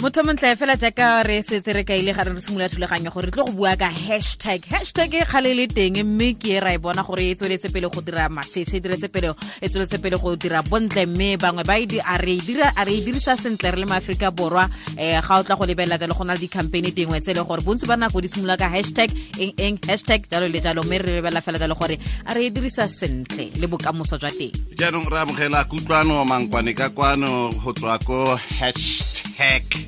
motho 0.00 0.22
montle 0.22 0.54
fela 0.54 0.76
jaaka 0.78 1.24
re 1.26 1.42
setse 1.42 1.72
re 1.74 1.82
kaile 1.82 2.12
ga 2.14 2.22
re 2.22 2.30
re 2.30 2.40
simolola 2.40 3.10
gore 3.10 3.30
go 3.32 3.44
bua 3.50 3.74
ka 3.76 3.90
hashtag. 3.90 4.62
Hashtag 4.70 5.14
e 5.14 5.24
kgale 5.26 5.56
le 5.56 5.66
teng 5.66 5.98
mme 6.06 6.38
ke 6.38 6.60
ra 6.62 6.70
e 6.70 6.78
bona 6.78 7.02
gore 7.02 7.26
e 7.26 7.34
tsweletse 7.34 7.72
pele 7.72 7.90
go 7.90 8.00
dira 8.00 8.28
matshese 8.28 8.76
e 8.76 8.80
diretse 8.80 9.08
pele 9.10 9.34
e 9.60 9.68
tsweletse 9.68 9.98
pele 9.98 10.16
go 10.16 10.36
dira 10.36 10.62
bontle 10.62 11.04
mme 11.06 11.36
bangwe 11.36 11.64
ba 11.66 11.74
a 11.74 12.18
re 12.18 12.38
e 12.94 13.00
dirisa 13.02 13.34
sentle 13.36 13.70
re 13.72 13.80
le 13.80 13.86
maaforika 13.86 14.30
borwa. 14.30 14.70
Um 14.94 15.20
ga 15.20 15.38
o 15.38 15.42
tla 15.42 15.56
go 15.56 15.66
lebelela 15.66 15.98
jalo 15.98 16.14
go 16.14 16.22
na 16.22 16.34
le 16.34 16.90
dingwe 16.94 17.20
tse 17.20 17.32
e 17.32 17.34
le 17.34 17.42
gore 17.42 17.62
bontsi 17.62 17.86
ba 17.86 17.96
nako 17.96 18.20
di 18.20 18.28
simolola 18.28 18.56
ka 18.56 18.70
hashtag 18.70 19.10
eng 19.38 19.78
hashtag 19.82 20.30
jalo 20.30 20.46
le 20.46 20.60
jalo 20.60 20.84
mme 20.84 20.98
re 20.98 21.18
lebelela 21.18 21.40
fela 21.42 21.58
jalo 21.58 21.74
gore 21.74 21.98
a 22.24 22.34
re 22.34 22.46
e 22.46 22.50
dirisa 22.50 22.86
sentle 22.86 23.50
le 23.58 23.66
bokamoso 23.66 24.14
jwa 24.16 24.30
teng. 24.30 24.54
Jaanong 24.78 25.10
re 25.10 25.18
amogela 25.18 25.64
kutlwano 25.64 26.22
Makoane 26.24 26.70
ka 26.76 26.88
kwano 26.90 27.50
go 27.64 27.72
tswa 27.72 27.98
ko 28.06 28.38
hashtag 28.60 29.87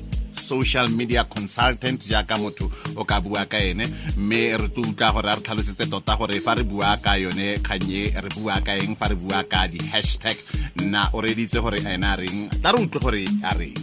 social 0.51 0.87
media 0.99 1.23
consultant 1.23 2.03
jaaka 2.11 2.35
motho 2.35 2.67
o 2.99 3.03
ka 3.07 3.21
bua 3.23 3.45
ka 3.47 3.57
ene. 3.57 3.87
Mme 4.17 4.41
re 4.59 4.67
tlo 4.73 4.83
utlwa 4.91 5.13
gore 5.15 5.29
a 5.31 5.35
re 5.39 5.43
tlhalosetse 5.45 5.87
tota 5.87 6.17
gore 6.19 6.39
fa 6.43 6.55
re 6.59 6.63
bua 6.67 6.97
ka 6.99 7.15
yone 7.23 7.47
kganye 7.63 8.11
re 8.23 8.29
bua 8.35 8.59
ka 8.65 8.75
eng 8.83 8.95
fa 8.99 9.07
re 9.07 9.15
bua 9.15 9.39
ka 9.47 9.67
di-hashtag. 9.71 10.35
Nna 10.83 11.07
o 11.15 11.21
reditse 11.23 11.63
gore 11.63 11.79
ena 11.87 12.13
a 12.13 12.19
reng? 12.19 12.49
Tla 12.59 12.75
re 12.75 12.83
utlwe 12.83 12.99
gore 12.99 13.23
a 13.47 13.55
reng? 13.55 13.79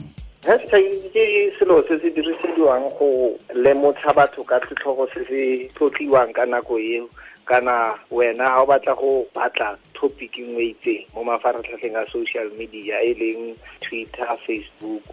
Hashtag 0.49 0.85
ke 1.13 1.25
selo 1.59 1.83
se 1.89 1.97
se 2.01 2.09
dirisediwang 2.15 2.89
go 2.97 3.37
lemotlha 3.53 4.13
batho 4.17 4.45
ka 4.45 4.61
setlhogo 4.69 5.09
se 5.13 5.25
se 5.29 5.43
tlotliwang 5.77 6.33
ka 6.37 6.45
nako 6.45 6.77
eo. 6.79 7.09
Kana 7.49 7.97
wena 8.13 8.45
ga 8.45 8.61
o 8.63 8.67
batla 8.69 8.95
go 8.95 9.27
batla 9.35 9.73
topic 10.01 10.39
nngwe 10.39 10.65
itseng 10.73 11.05
mo 11.15 11.25
mafaratlhatlheng 11.27 11.97
a 11.99 12.07
social 12.11 12.49
media 12.59 13.03
e 13.03 13.15
leng 13.21 13.57
twitter 13.81 14.31
facebook 14.47 15.11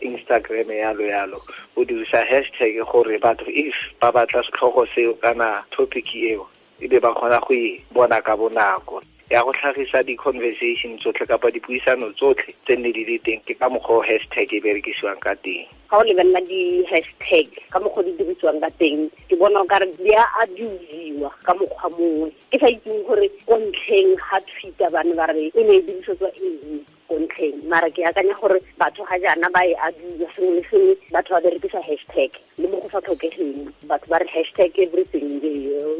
instagram 0.00 0.68
yalo 0.68 1.04
yalo. 1.08 1.38
O 1.76 1.84
dirisa 1.84 2.20
hashtag 2.28 2.76
gore 2.92 3.18
batho 3.18 3.48
if 3.48 3.74
ba 4.00 4.12
batla 4.12 4.44
setlhogo 4.44 4.86
seo 4.94 5.14
kana 5.22 5.64
topic 5.70 6.14
eo 6.14 6.46
e 6.80 6.86
be 6.88 6.98
ba 7.00 7.14
kgona 7.14 7.40
go 7.40 7.54
e 7.54 7.80
bona 7.92 8.20
ka 8.20 8.36
bonako 8.36 9.00
ya 9.30 9.44
go 9.44 9.52
tlhagisa 9.52 10.00
di-conversation 10.08 10.96
tsotlhe 10.96 11.26
kapa 11.28 11.52
dipuisano 11.52 12.08
tsotlhe 12.16 12.48
tse 12.64 12.76
nne 12.76 12.92
di 12.96 13.04
le 13.04 13.16
teng 13.20 13.40
ke 13.44 13.52
ka 13.60 13.68
mokgwa 13.68 14.00
o 14.00 14.06
hashtag 14.08 14.48
e 14.56 14.60
berekisiwang 14.64 15.20
ka 15.20 15.36
teng. 15.44 15.68
Ga 15.92 16.00
o 16.00 16.02
lebelela 16.02 16.40
di-hashtag 16.48 17.48
ka 17.68 17.76
mokgwa 17.76 18.08
di 18.08 18.16
dirisiwang 18.16 18.56
ka 18.64 18.70
teng 18.80 19.12
ke 19.28 19.36
bona 19.36 19.60
kare 19.68 19.84
di 20.00 20.16
a 20.16 20.24
abusiwa 20.40 21.28
ka 21.44 21.52
mokgwa 21.52 21.88
mongwe. 21.92 22.32
Ke 22.48 22.56
sa 22.56 22.72
itseng 22.72 23.04
gore 23.04 23.28
ko 23.44 23.60
ntlheng 23.60 24.16
ga 24.16 24.40
twitter 24.48 24.88
bane 24.88 25.12
ba 25.12 25.28
re 25.28 25.52
e 25.52 25.60
ne 25.60 25.76
e 25.76 25.84
dirisetswa 25.84 26.32
eng 26.40 26.80
ko 27.08 27.18
ntlheng 27.18 27.56
mara 27.68 27.90
ke 27.90 28.04
akanya 28.04 28.34
gore 28.40 28.60
batho 28.78 29.04
ga 29.08 29.18
jaana 29.24 29.48
ba 29.52 29.64
e 29.64 29.74
abusa 29.86 30.28
sengwe 30.36 30.54
le 30.60 30.62
sengwe 30.70 30.94
batho 31.12 31.34
ba 31.34 31.40
berekisa 31.40 31.80
hashtag 31.88 32.30
le 32.58 32.68
mo 32.68 32.80
go 32.80 32.88
sa 32.92 33.00
tlhokegeng 33.00 33.72
batho 33.88 34.06
ba 34.12 34.18
re 34.22 34.28
hashtag 34.28 34.72
everything 34.78 35.40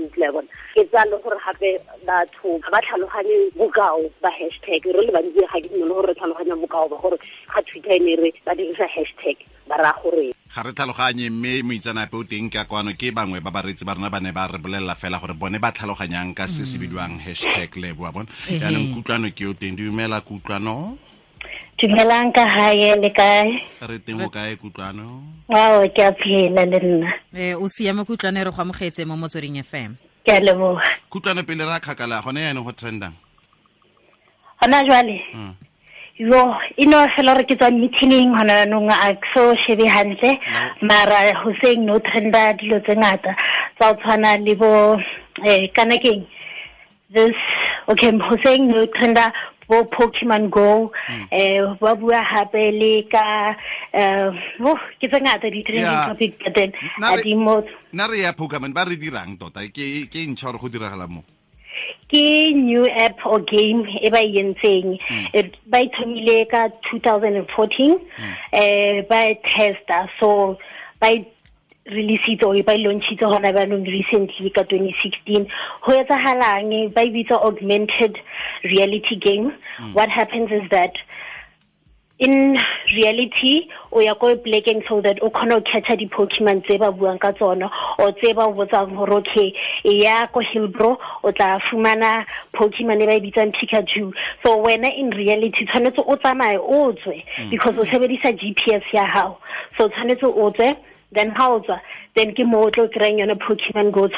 utlwa 0.05 0.33
bona 0.33 0.49
ke 0.75 0.85
tsa 0.85 1.05
le 1.11 1.17
gore 1.25 1.39
gape 1.47 1.71
batho 2.07 2.61
ba 2.73 2.79
tlhaloganye 2.85 3.39
bokao 3.57 4.05
ba 4.23 4.31
hashtag 4.39 4.85
re 4.85 5.03
le 5.07 5.13
bantsi 5.17 5.41
ga 5.41 5.61
ke 5.61 5.69
dumele 5.73 5.95
gore 5.95 6.09
re 6.13 6.15
tlhaloganya 6.15 6.61
bokao 6.63 6.89
ba 6.93 6.97
gore 7.03 7.19
ga 7.55 7.61
twitter 7.63 7.97
e 7.97 7.99
ne 7.99 8.17
re 8.23 8.33
ba 8.45 8.55
dirisa 8.55 8.87
hashtag 8.97 9.37
ra 9.79 9.95
gore. 10.03 10.35
Ga 10.51 10.63
re 10.63 10.73
tlhaloganye 10.73 11.31
mme 11.31 11.63
moitsanape 11.63 12.15
o 12.17 12.25
teng 12.25 12.51
ka 12.51 12.65
kwano 12.65 12.93
ke 12.99 13.15
bangwe 13.15 13.41
ba 13.41 13.51
baretsi 13.51 13.85
ba 13.87 13.95
rona 13.95 14.11
ba 14.11 14.21
ne 14.21 14.33
ba 14.33 14.51
re 14.51 14.59
bolelela 14.59 14.95
fela 14.95 15.19
gore 15.19 15.35
bone 15.35 15.59
ba 15.59 15.73
tlhaloganyang 15.73 16.35
ka 16.35 16.47
se 16.47 16.67
se 16.67 16.79
bidiwang 16.79 17.19
hashtag 17.23 17.71
le 17.77 17.95
boa 17.95 18.13
bona. 18.13 18.29
Yaanong 18.51 18.93
kutlwano 18.95 19.31
ke 19.31 19.47
o 19.47 19.55
teng. 19.55 19.77
Dumela 19.79 20.21
kutlwano? 20.21 20.99
Dumelang 21.79 22.35
ka 22.35 22.43
gae 22.43 22.99
le 22.99 23.11
kae? 23.15 23.63
Re 23.87 23.99
teng 24.03 24.19
o 24.21 24.29
kae 24.29 24.59
kutlwano? 24.59 25.23
Ao 25.47 25.87
ke 25.95 26.03
a 26.03 26.11
phela 26.11 26.67
le 26.67 26.79
nna. 26.83 27.11
Um 27.33 27.63
o 27.63 27.69
siame 27.69 28.03
kutlwane 28.03 28.43
re 28.45 28.51
go 28.51 28.63
amogetse 28.63 29.07
mo 29.07 29.15
motsweding 29.15 29.63
fm 29.63 29.95
ke 30.27 30.33
a 30.37 30.41
leboga 30.41 30.83
kutlwano 31.09 31.47
pele 31.47 31.65
re 31.65 31.73
a 31.73 31.81
kgakala 31.81 32.21
gone 32.21 32.41
yaanong 32.41 32.65
go 32.67 32.73
trendang? 32.73 33.15
Gona 34.61 34.83
jwale 34.85 35.23
yo 36.19 36.55
e 36.77 36.87
no 36.87 37.07
fela 37.15 37.35
gore 37.35 37.47
ke 37.47 37.55
tswa 37.55 37.71
meetingeng 37.71 38.35
gona 38.35 38.67
yanong 38.67 38.91
a 38.91 39.15
so 39.33 39.55
shebe 39.55 39.87
hantle 39.87 40.35
mara 40.83 41.31
hoseng 41.43 41.87
no 41.87 41.99
trenda 42.03 42.53
dilo 42.59 42.83
tse 42.83 42.95
ngata 42.99 43.37
tsa 43.79 43.91
o 43.91 43.95
tshwana 43.95 44.35
le 44.43 44.55
bo 44.59 44.99
um 44.99 45.69
kana 45.73 45.95
keng 46.03 46.27
this 47.15 47.39
okay 47.87 48.11
hoseng 48.19 48.67
no 48.67 48.83
trenda 48.99 49.31
bo 49.69 49.85
Pokemon 49.85 50.51
Go 50.51 50.91
eh 51.31 51.63
ba 51.79 51.95
bua 51.95 52.19
hape 52.19 52.73
le 52.75 53.07
ka 53.07 53.55
eh 53.95 54.27
oh 54.59 54.81
ke 54.99 55.07
tse 55.07 55.23
ngata 55.23 55.47
di 55.55 55.63
trending 55.63 56.03
topic 56.09 56.35
but 56.43 56.55
then 56.57 56.73
a 56.99 57.15
di 57.23 57.39
mo 57.39 57.63
na 57.95 58.11
re 58.11 58.27
ya 58.27 58.35
Pokemon 58.35 58.75
ba 58.75 58.91
re 58.91 58.99
dirang 58.99 59.39
tota 59.39 59.63
ke 59.71 60.11
ke 60.11 60.27
ntšha 60.27 60.51
gore 60.51 60.67
go 60.67 60.69
diragala 60.73 61.07
mo 61.07 61.23
ke 62.09 62.55
new 62.57 62.89
app 62.89 63.25
or 63.27 63.41
game 63.41 63.85
e 64.01 64.11
ba 64.11 64.23
yentseng 64.25 64.99
ba 65.67 65.79
ithomile 65.87 66.49
ka 66.51 66.69
2014 66.91 67.99
eh 68.53 69.03
ba 69.09 69.35
testa 69.45 70.09
so 70.21 70.59
ba 71.01 71.13
releasitse 71.89 72.45
or 72.45 72.57
ba 72.63 72.77
launchitse 72.77 73.25
gona 73.25 73.53
banong 73.53 73.85
recently 73.89 74.51
ka 74.51 74.63
2016 74.63 75.49
go 75.85 75.93
etsagalang 76.01 76.93
ba 76.93 77.05
bitsa 77.09 77.37
augmented 77.41 78.19
reality 78.65 79.17
game. 79.17 79.53
What 79.93 80.11
happens 80.11 80.51
is 80.53 80.69
that 80.71 80.93
in 82.19 82.59
reality 82.95 83.69
o 83.93 84.01
ya 84.01 84.15
ko 84.15 84.35
plekeng 84.37 84.83
so 84.89 85.01
that 85.01 85.19
o 85.23 85.31
kgona 85.31 85.55
go 85.55 85.61
catcha 85.61 85.97
di-pokemon 85.97 86.63
tse 86.67 86.79
ba 86.79 86.91
buang 86.91 87.19
ka 87.21 87.31
tsona 87.33 87.71
o 87.99 88.11
tse 88.13 88.35
ba 88.35 88.51
botsang 88.51 88.97
gore 88.97 89.23
okay 89.23 89.55
e 89.85 90.03
ya 90.03 90.27
ko 90.27 90.41
Hillbrow 90.41 90.99
o 91.23 91.33
tla 91.33 91.59
fumana 91.61 92.27
pokemon 92.55 93.03
e 93.03 93.07
ba 93.07 93.15
e 93.15 93.21
bitsang 93.21 93.55
pikachu. 93.55 94.13
So 94.45 94.59
wena 94.63 94.91
in 94.99 95.11
reality 95.11 95.65
tshwanetse 95.65 96.03
o 96.07 96.17
tsamaye 96.17 96.59
o 96.59 96.93
tswe 96.93 97.25
mm. 97.39 97.51
because 97.51 97.79
o 97.79 97.85
sebedisa 97.85 98.35
g 98.37 98.53
p 98.53 98.75
s 98.75 98.83
ya 98.93 99.07
gago 99.07 99.39
so 99.79 99.89
tshwanetse 99.89 100.27
o 100.27 100.51
tswe 100.51 100.77
then 101.13 101.33
o 101.39 101.61
tswa 101.61 101.81
then 102.17 102.35
ke 102.35 102.45
mo 102.45 102.67
o 102.67 102.71
tlo 102.71 102.89
kry-ang 102.91 103.21
yone 103.21 103.39
pokemon 103.39 103.93
go 103.93 104.09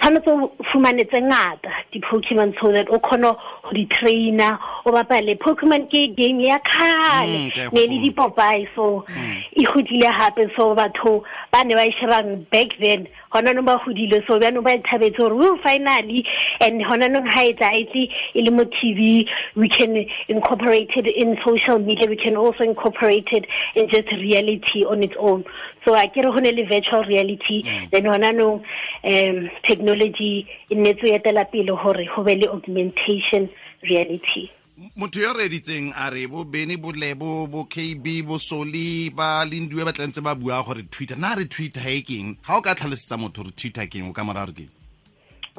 tshwanetse 0.00 0.30
o 0.30 0.52
fumane 0.72 1.04
tse 1.04 1.20
ngata 1.20 1.70
di-pokemon 1.92 2.54
so 2.60 2.72
that 2.72 2.88
o 2.90 2.98
kgone 2.98 3.36
go 3.62 3.70
di-traina 3.72 4.58
o 4.86 4.92
bapale 4.92 5.36
pokemon 5.38 5.86
ke 5.90 6.16
game 6.16 6.40
ya 6.40 6.58
kgale 6.58 7.52
ne 7.72 7.86
le 7.86 7.98
dipopae 8.00 8.66
so 8.74 9.04
e 9.52 9.64
godile 9.64 10.08
gape. 10.08 10.50
So 10.56 10.74
batho 10.74 11.22
ba 11.52 11.64
ne 11.64 11.74
ba 11.74 11.86
e 11.86 11.92
shebang 12.00 12.46
back 12.50 12.78
then 12.80 13.06
gona 13.32 13.54
nong 13.54 13.64
ba 13.64 13.78
godile 13.84 14.22
so 14.26 14.38
bjanong 14.38 14.64
ba 14.64 14.78
thabetse 14.78 15.16
gore 15.16 15.34
o 15.34 15.56
finally. 15.62 16.26
And 16.60 16.82
gona 16.82 17.10
nong 17.10 17.26
ga 17.26 17.42
e 17.46 17.54
tsaetse 17.54 18.02
e 18.34 18.42
le 18.42 18.50
mo 18.50 18.64
tv 18.64 19.28
we 19.54 19.68
can 19.68 20.04
incorporate 20.28 20.90
it 20.96 21.06
in 21.06 21.38
social 21.44 21.78
media 21.78 22.08
we 22.08 22.16
can 22.16 22.36
also 22.36 22.64
incorporate 22.64 23.28
it 23.32 23.46
in 23.74 23.88
just 23.88 24.10
reality 24.12 24.84
on 24.84 25.02
its 25.02 25.14
own. 25.18 25.44
So 25.84 25.94
a 25.94 26.08
kere 26.08 26.30
go 26.32 26.38
ne 26.38 26.52
le 26.52 26.66
virtual 26.66 27.04
reality. 27.04 27.62
Then 27.90 28.04
gona 28.04 28.34
nong 28.34 28.64
um 29.04 29.50
technology 29.62 30.46
e 30.70 30.74
nnetse 30.74 31.04
o 31.04 31.18
etela 31.18 31.50
pele 31.50 31.76
gore 31.76 32.08
go 32.14 32.24
be 32.24 32.34
le 32.36 32.48
augmentation 32.48 33.48
reality 33.82 34.50
motho 34.96 35.20
yo 35.20 35.32
reditseng 35.36 35.92
a 35.92 36.08
re 36.10 36.26
bo 36.26 36.44
beny 36.44 36.76
bolebo 36.80 37.46
bo 37.46 37.64
kb 37.68 38.24
bo 38.24 38.38
soli 38.38 39.10
ba 39.10 39.44
lendiwe 39.44 39.84
ba 39.84 39.92
tlantse 39.92 40.24
ba 40.24 40.34
bua 40.34 40.64
gore 40.64 40.88
twitter 40.88 41.18
na 41.18 41.34
re 41.34 41.44
twitter 41.44 41.84
e 41.84 42.00
keng? 42.00 42.36
Ga 42.40 42.56
o 42.56 42.62
ka 42.64 42.72
tlhalosetsa 42.74 43.20
motho 43.20 43.44
re 43.44 43.52
twitter 43.52 43.84
keng 43.86 44.08
o 44.08 44.12
ka 44.16 44.24
mora 44.24 44.46
gore 44.46 44.56
keng 44.56 44.72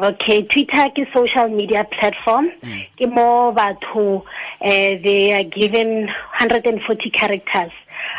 okay 0.02 0.42
twitter 0.44 0.90
ke 0.96 1.06
social 1.14 1.50
media 1.50 1.86
platform. 1.86 2.50
Ke 2.98 3.06
mo 3.06 3.54
batho 3.54 4.26
uh, 4.26 4.92
they 5.06 5.34
are 5.34 5.44
given 5.44 6.08
140 6.42 6.82
characters. 7.12 7.72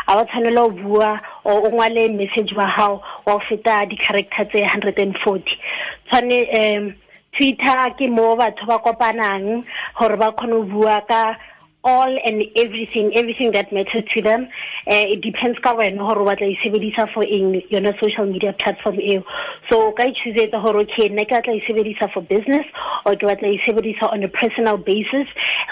A 0.07 0.15
ba 0.15 0.25
tshwanela 0.31 0.67
o 0.67 0.71
bua 0.71 1.21
o 1.45 1.67
ngwale 1.67 2.15
message 2.15 2.55
wa 2.55 2.71
gago 2.71 3.03
wa 3.27 3.39
go 3.39 3.43
feta 3.49 3.87
di-character 3.91 4.47
tse 4.47 4.63
140 4.63 5.59
tshwane 6.07 6.39
um 6.55 6.95
twitter 7.37 7.95
ke 7.99 8.09
mo 8.09 8.37
batho 8.37 8.67
ba 8.67 8.79
kopanang 8.79 9.65
gore 9.99 10.17
ba 10.17 10.33
kgone 10.33 10.53
go 10.53 10.63
bua 10.65 11.01
ka 11.09 11.37
all 11.85 12.19
and 12.25 12.45
everything 12.57 13.15
everything 13.15 13.51
that 13.53 13.73
matters 13.73 14.05
to 14.11 14.23
them. 14.23 14.49
Uh, 14.87 15.07
it 15.15 15.21
depends 15.21 15.59
ka 15.59 15.75
wena 15.75 15.99
gore 15.99 16.21
o 16.21 16.25
batla 16.25 16.47
e 16.47 17.13
for 17.13 17.25
eng 17.25 17.63
yona 17.71 17.99
social 18.01 18.27
media 18.27 18.53
platform 18.53 19.01
eo. 19.01 19.25
So 19.69 19.89
o 19.89 19.93
ka 19.93 20.05
ichusetsa 20.05 20.63
gore 20.63 20.83
okay 20.83 21.09
nna 21.09 21.27
ke 21.27 21.35
batla 21.35 21.57
e 21.59 21.63
sebedisa 21.67 22.13
for 22.13 22.23
business 22.23 22.67
or 23.05 23.17
ke 23.17 23.27
batla 23.27 23.49
e 23.55 23.59
sebedisa 23.67 24.13
on 24.13 24.23
a 24.23 24.29
personal 24.29 24.77
basis. 24.77 25.27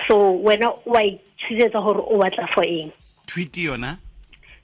So 0.09 0.39
wena 0.39 0.75
wa 0.85 1.01
ichusetsa 1.01 1.83
gore 1.85 2.03
o 2.03 2.19
batla 2.19 2.49
for 2.53 2.65
eng. 2.65 2.93
Tweet 3.27 3.53
yona 3.53 3.99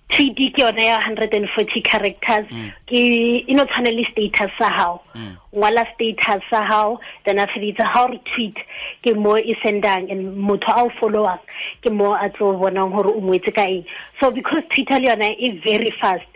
tweet 0.08 0.36
ke 0.36 0.62
yona 0.62 0.82
ya 0.82 1.00
140 1.00 1.82
characters. 1.82 2.46
Mm. 2.50 2.72
Ke 2.86 3.00
e 3.48 3.54
no 3.54 3.64
tshwane 3.64 3.94
le 3.96 4.04
status 4.10 4.50
sa 4.58 4.70
hao. 4.70 5.02
Mm. 5.14 5.36
Ngwala 5.54 5.86
status 5.94 6.42
sa 6.50 6.64
hao 6.64 7.00
then 7.24 7.38
a 7.38 7.46
feditse 7.46 7.82
ha 7.82 8.04
o 8.04 8.08
re 8.12 8.20
tweet 8.32 8.56
ke 9.02 9.14
mo 9.14 9.36
e 9.36 9.54
sendang 9.62 10.10
and 10.10 10.36
motho 10.36 10.72
a 10.76 10.84
o 10.84 10.90
followang 11.00 11.40
ke 11.82 11.92
mo 11.92 12.14
a 12.14 12.28
tlo 12.30 12.52
bonang 12.60 12.92
gore 12.94 13.10
o 13.12 13.20
ngwetse 13.20 13.54
ka 13.54 13.62
eng 13.62 13.84
so 14.20 14.30
because 14.30 14.62
twitter 14.70 14.98
le 15.00 15.08
yona 15.08 15.30
e 15.38 15.50
very 15.64 15.92
fast 16.00 16.26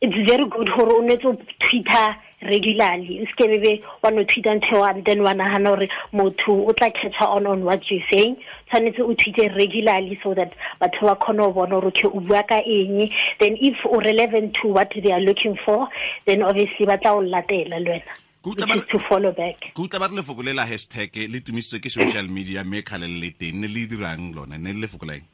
it's 0.00 0.16
very 0.28 0.46
good 0.56 0.68
gore 0.76 0.92
o 0.96 1.00
netse 1.08 1.24
o 1.24 1.34
twitter 1.58 2.16
regularly 2.48 3.20
o 3.22 3.26
seke 3.32 3.48
bebe 3.52 3.82
wa 4.02 4.10
no 4.10 4.24
tweet 4.24 4.46
until 4.46 4.80
one 4.80 5.02
then 5.04 5.22
wa 5.22 5.32
nagana 5.32 5.76
gore 5.76 5.88
motho 6.12 6.68
o 6.68 6.72
tla 6.72 6.90
catch 6.90 7.20
on 7.20 7.46
on 7.46 7.64
what 7.64 7.90
you 7.90 8.00
saying. 8.10 8.36
Tshwanetse 8.70 9.00
o 9.00 9.14
tweete 9.14 9.54
regularly 9.56 10.18
so 10.22 10.34
that 10.34 10.52
batho 10.80 11.02
ba 11.10 11.14
kgone 11.16 11.38
go 11.38 11.52
bona 11.52 11.80
gore 11.80 11.86
okay 11.88 12.08
o 12.08 12.20
bua 12.20 12.42
ka 12.48 12.60
eng. 12.66 13.10
Then 13.40 13.56
if 13.60 13.76
o 13.86 14.00
relevant 14.00 14.54
to 14.62 14.68
what 14.68 14.92
they 15.02 15.12
are 15.12 15.20
looking 15.20 15.56
for 15.64 15.88
then 16.26 16.42
obviously 16.42 16.86
ba 16.86 16.98
tla 16.98 17.14
o 17.14 17.20
latela 17.22 17.78
le 17.82 17.90
wena 18.00 18.14
Ke 18.46 18.50
utlwa 18.54 18.66
ba- 18.68 18.86
to 18.90 18.98
follow 19.08 19.32
back. 19.32 19.60
Ke 19.74 19.80
utlwa 19.82 20.00
ba 20.00 20.08
re 20.08 20.16
lefoko 20.22 20.42
le 20.44 20.52
la 20.54 20.64
hashtag 20.66 21.10
le 21.30 21.40
tumisitswe 21.40 21.80
ke 21.82 21.90
social 21.90 22.28
media 22.28 22.64
mme 22.64 22.82
kgale 22.82 23.08
le 23.10 23.18
le 23.26 23.30
teng 23.40 23.60
ne 23.60 23.66
le 23.66 23.86
dirang 23.86 24.34
lona 24.34 24.56
ne 24.58 24.72
le 24.72 24.86
lefoko 24.86 25.06
la 25.06 25.14
eng 25.18 25.26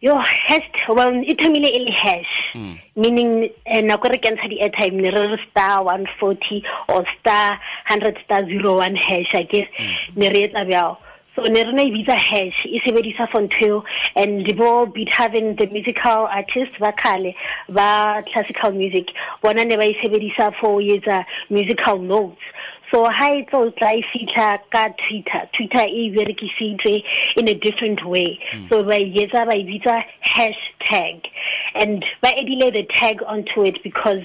yo 0.00 0.16
hash 0.16 0.88
well 0.88 1.12
e 1.24 1.34
thomile 1.34 1.66
e 1.66 1.78
le 1.84 1.90
hash. 1.90 2.54
Meaning 2.96 3.50
eh, 3.66 3.82
nako 3.82 4.10
re 4.10 4.18
kentsha 4.18 4.48
di-airtime 4.48 4.94
ne 4.94 5.10
re 5.10 5.26
re 5.34 5.38
star 5.50 5.82
one 5.84 6.06
forty 6.20 6.62
or 6.88 7.04
star 7.18 7.58
hundred 7.84 8.16
star 8.24 8.44
zero 8.46 8.76
one 8.76 8.94
hash 8.94 9.34
i 9.34 9.42
guess. 9.42 9.68
Ne 10.14 10.28
re 10.28 10.48
etsa 10.48 10.64
bjao 10.64 10.96
so 11.34 11.42
ne 11.42 11.62
re 11.64 11.72
na 11.72 11.82
e 11.82 11.90
bitsa 11.90 12.14
hash 12.14 12.66
e 12.66 12.80
sebedisa 12.84 13.28
for 13.30 13.42
ntho 13.42 13.82
and 14.14 14.56
bo 14.56 14.86
beethoven 14.86 15.56
the 15.56 15.66
musical 15.66 16.26
artist 16.26 16.78
ba 16.78 16.92
kgale 16.92 17.34
ba 17.68 18.22
classical 18.32 18.70
music. 18.70 19.10
Bona 19.42 19.64
ne 19.64 19.76
ba 19.76 19.84
e 19.84 19.94
sebedisa 20.02 20.54
for 20.60 20.80
etsa 20.80 21.24
musical 21.50 21.98
notes 21.98 22.42
so 22.90 23.04
ha 23.04 23.28
e 23.32 23.44
tlo 23.50 23.70
tla 23.76 23.92
e 23.94 24.02
fitlha 24.10 24.58
ka 24.70 24.88
twitter. 25.06 25.48
Twitter 25.52 25.84
e 25.84 26.10
berekisitswe 26.10 27.04
in 27.36 27.48
a 27.48 27.54
different 27.54 28.04
way. 28.04 28.40
Hmm. 28.50 28.68
So 28.68 28.82
ba 28.82 28.94
etsa 28.94 29.46
ba 29.46 29.56
e 29.56 29.64
bitsa 29.64 30.04
hashtag. 30.24 31.26
And 31.74 32.04
ba 32.22 32.28
edile 32.28 32.72
the 32.72 32.84
tag 32.84 33.22
onto 33.26 33.64
it 33.64 33.82
because 33.82 34.22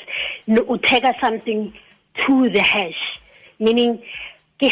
no- 0.48 0.78
tagga 0.78 1.14
something 1.20 1.74
to 2.26 2.50
the 2.50 2.62
hash. 2.62 3.20
Meaning 3.60 4.02
ke 4.60 4.70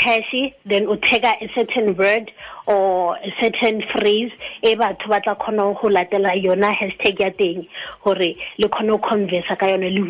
then 0.66 0.86
tagga 0.98 1.34
a 1.42 1.50
certain 1.54 1.96
word 1.96 2.32
or 2.68 3.16
a 3.18 3.34
certain 3.40 3.82
phrase 3.92 4.32
e 4.62 4.76
batho 4.76 5.10
ba 5.10 5.20
tla 5.22 5.36
kgona 5.36 5.74
go 5.82 5.90
latela 5.90 6.36
yona 6.42 6.74
hashtag 6.74 7.20
ya 7.20 7.30
teng 7.30 7.68
gore 8.04 8.38
le 8.58 8.68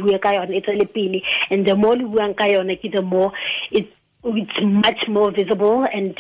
go 0.02 0.18
ka 0.20 0.32
le 0.32 0.60
ka 0.60 0.86
pele. 0.86 1.24
And 1.50 1.66
the 1.66 1.76
more 1.76 1.96
le 1.96 2.04
buang 2.04 2.38
ka 2.38 2.46
yona 2.46 2.76
ke 2.80 2.92
the 2.92 3.02
more 3.02 3.32
it, 3.72 3.88
it's 4.24 4.62
much 4.62 5.08
more 5.08 5.32
visible 5.32 5.84
and 5.84 6.18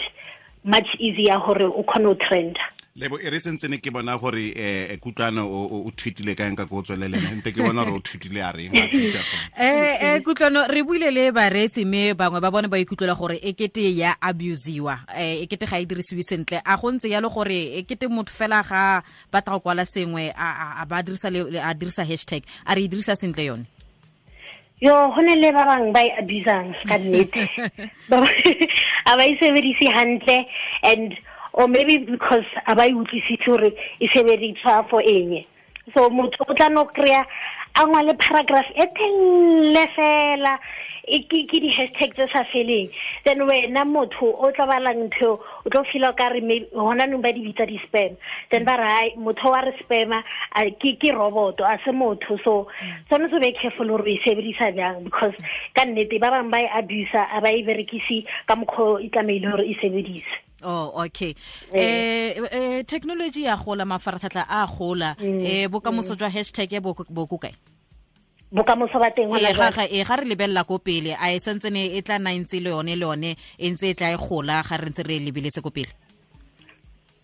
much 0.64 0.96
easier 1.00 1.38
gore 1.38 1.64
o 1.64 1.84
kgone 1.84 2.04
go 2.04 2.16
trenda 2.16 2.60
lebo 2.96 3.16
e 3.20 3.30
re 3.32 3.40
sentsene 3.40 3.78
ke 3.80 3.88
bona 3.92 4.18
gore 4.20 4.52
um 4.52 4.98
kutlwano 5.00 5.48
o 5.48 5.60
o- 5.64 5.88
o 5.88 5.92
ka 6.36 6.44
eng 6.44 6.56
ka 6.60 6.66
ko 6.68 6.78
o 6.78 6.82
tswelelena 6.84 7.32
nte 7.40 7.52
ke 7.56 7.64
bona 7.64 7.86
gore 7.88 7.96
o 7.96 8.00
thutile 8.04 8.44
a 8.44 8.52
reng? 8.52 8.76
Eh 9.56 9.96
eh 10.02 10.20
kutlwano 10.22 10.68
re 10.68 10.84
buile 10.84 11.08
le 11.12 11.32
bareetsi 11.32 11.86
me 11.86 12.12
bangwe 12.14 12.42
ba 12.44 12.52
bone 12.52 12.68
ba 12.68 12.76
ikutlwela 12.78 13.16
gore 13.16 13.40
e 13.42 13.54
kete 13.54 13.96
ya 13.96 14.16
abusiwa. 14.20 15.08
E 15.16 15.48
kete 15.48 15.66
ga 15.72 15.80
e 15.80 15.86
dirisiwe 15.86 16.24
sentle. 16.24 16.60
A 16.66 16.76
go 16.76 16.92
ntse 16.92 17.08
yalo 17.08 17.30
gore 17.32 17.80
e 17.80 17.84
kete 17.88 18.08
motho 18.12 18.34
fela 18.36 18.60
ga 18.62 19.02
batla 19.32 19.54
go 19.56 19.60
kwala 19.64 19.86
sengwe 19.88 20.34
a 20.36 20.84
ba 20.86 21.00
dirisa 21.02 21.32
le 21.32 21.48
a 21.64 21.74
dirisa 21.74 22.04
hashtag. 22.04 22.44
A 22.68 22.76
re 22.76 22.84
e 22.84 22.88
dirisa 22.92 23.16
sentle 23.16 23.46
yone? 23.46 23.66
Yo 24.82 24.92
go 25.16 25.22
ne 25.22 25.36
le 25.40 25.52
ba 25.56 25.64
bangwe 25.64 25.94
ba 25.96 26.02
e 26.04 26.12
abusang 26.20 26.76
ka 26.84 26.98
nnete. 27.00 27.48
Ba 28.12 28.20
ba- 28.20 28.36
a 29.08 29.16
ba 29.16 29.24
e 29.24 29.38
sebedise 29.40 29.88
hantle 29.88 30.44
and 30.84 31.16
or 31.54 31.68
maybe 31.68 31.98
because 32.06 32.46
a 32.68 32.76
ba 32.76 32.84
utlwisitse 32.84 33.46
gore 33.46 33.74
e 34.00 34.08
sebediswa 34.08 34.90
for 34.90 35.02
eng. 35.02 35.46
So 35.94 36.10
motho 36.10 36.46
o 36.48 36.54
tla 36.54 36.70
no 36.70 36.86
kry-a 36.86 37.26
a 37.76 37.86
ngwale 37.86 38.14
paragraph 38.20 38.70
e 38.76 38.86
telle 38.96 39.86
fela 39.96 40.60
ke 41.02 41.58
di-hashtag 41.60 42.14
tse 42.14 42.28
sa 42.32 42.44
feleng. 42.54 42.90
Then 43.26 43.40
wena 43.40 43.84
motho 43.84 44.32
o 44.38 44.52
tla 44.52 44.68
balang 44.68 45.10
ntho 45.10 45.40
o 45.40 45.68
tlo 45.70 45.84
feel 45.92 46.06
ka 46.14 46.30
re 46.30 46.42
gona 46.72 47.10
nong 47.10 47.22
ba 47.22 47.34
di 47.34 47.42
bitsa 47.42 47.66
di-spam. 47.68 48.16
Then 48.52 48.64
ba 48.64 48.78
re 48.78 49.16
motho 49.18 49.52
wa 49.52 49.62
re 49.62 49.74
spama 49.82 50.24
ke 50.80 51.12
roboto 51.12 51.66
a 51.66 51.80
se 51.84 51.92
motho. 51.92 52.38
So 52.44 52.68
mm. 52.68 53.08
tshwanetse 53.10 53.36
o 53.36 53.40
be 53.40 53.52
careful 53.54 53.88
gore 53.88 54.06
o 54.06 54.08
e 54.08 54.20
sebedisa 54.24 54.72
bjang 54.72 55.04
because 55.04 55.34
mm. 55.34 55.46
ka 55.76 55.84
nnete 55.86 56.20
ba 56.20 56.32
bangwe 56.32 56.52
ba 56.52 56.60
e 56.62 56.68
abusa 56.70 57.28
a 57.34 57.42
ba 57.42 57.50
e 57.50 57.64
berekise 57.64 58.24
ka 58.48 58.56
mokgwa 58.56 58.86
o 58.86 59.00
e 59.00 59.10
tlameile 59.10 59.52
gore 59.52 59.66
e 59.66 59.76
sebedise 59.82 60.51
oh 60.64 61.04
okay. 61.06 61.36
Eh 61.74 62.38
eh 62.52 62.84
technology 62.84 63.44
ya 63.44 63.56
gola 63.56 63.86
mafaratlhatlha 63.86 64.46
a 64.48 64.68
gola. 64.68 65.16
Eh 65.20 65.68
bokamoso 65.68 66.16
jwa 66.16 66.30
hashtag 66.30 66.72
ya 66.72 66.82
bo 66.82 66.96
bo 67.10 67.28
ko 67.28 67.38
kae 67.38 67.54
bokamoso 68.52 69.00
ba 69.00 69.12
teng 69.12 69.32
e 69.32 69.40
ga 69.40 69.54
jwale. 69.54 69.76
ga 69.76 69.86
e 69.88 70.04
ga 70.04 70.16
re 70.20 70.26
lebelela 70.28 70.68
ko 70.68 70.80
pele 70.80 71.16
a 71.16 71.32
e 71.32 71.40
santsene 71.40 71.96
e 71.96 72.02
tla 72.04 72.20
nna 72.20 72.36
e 72.36 72.40
ntse 72.44 72.60
le 72.60 72.70
yone 72.70 72.96
le 72.96 73.06
yone 73.08 73.32
e 73.58 73.70
ntse 73.72 73.90
e 73.90 73.96
tla 73.96 74.12
e 74.12 74.18
gola 74.20 74.62
ga 74.62 74.76
re 74.76 74.90
ntse 74.92 75.04
re 75.08 75.20
lebeletse 75.24 75.64
ko 75.64 75.72
pele. 75.72 75.94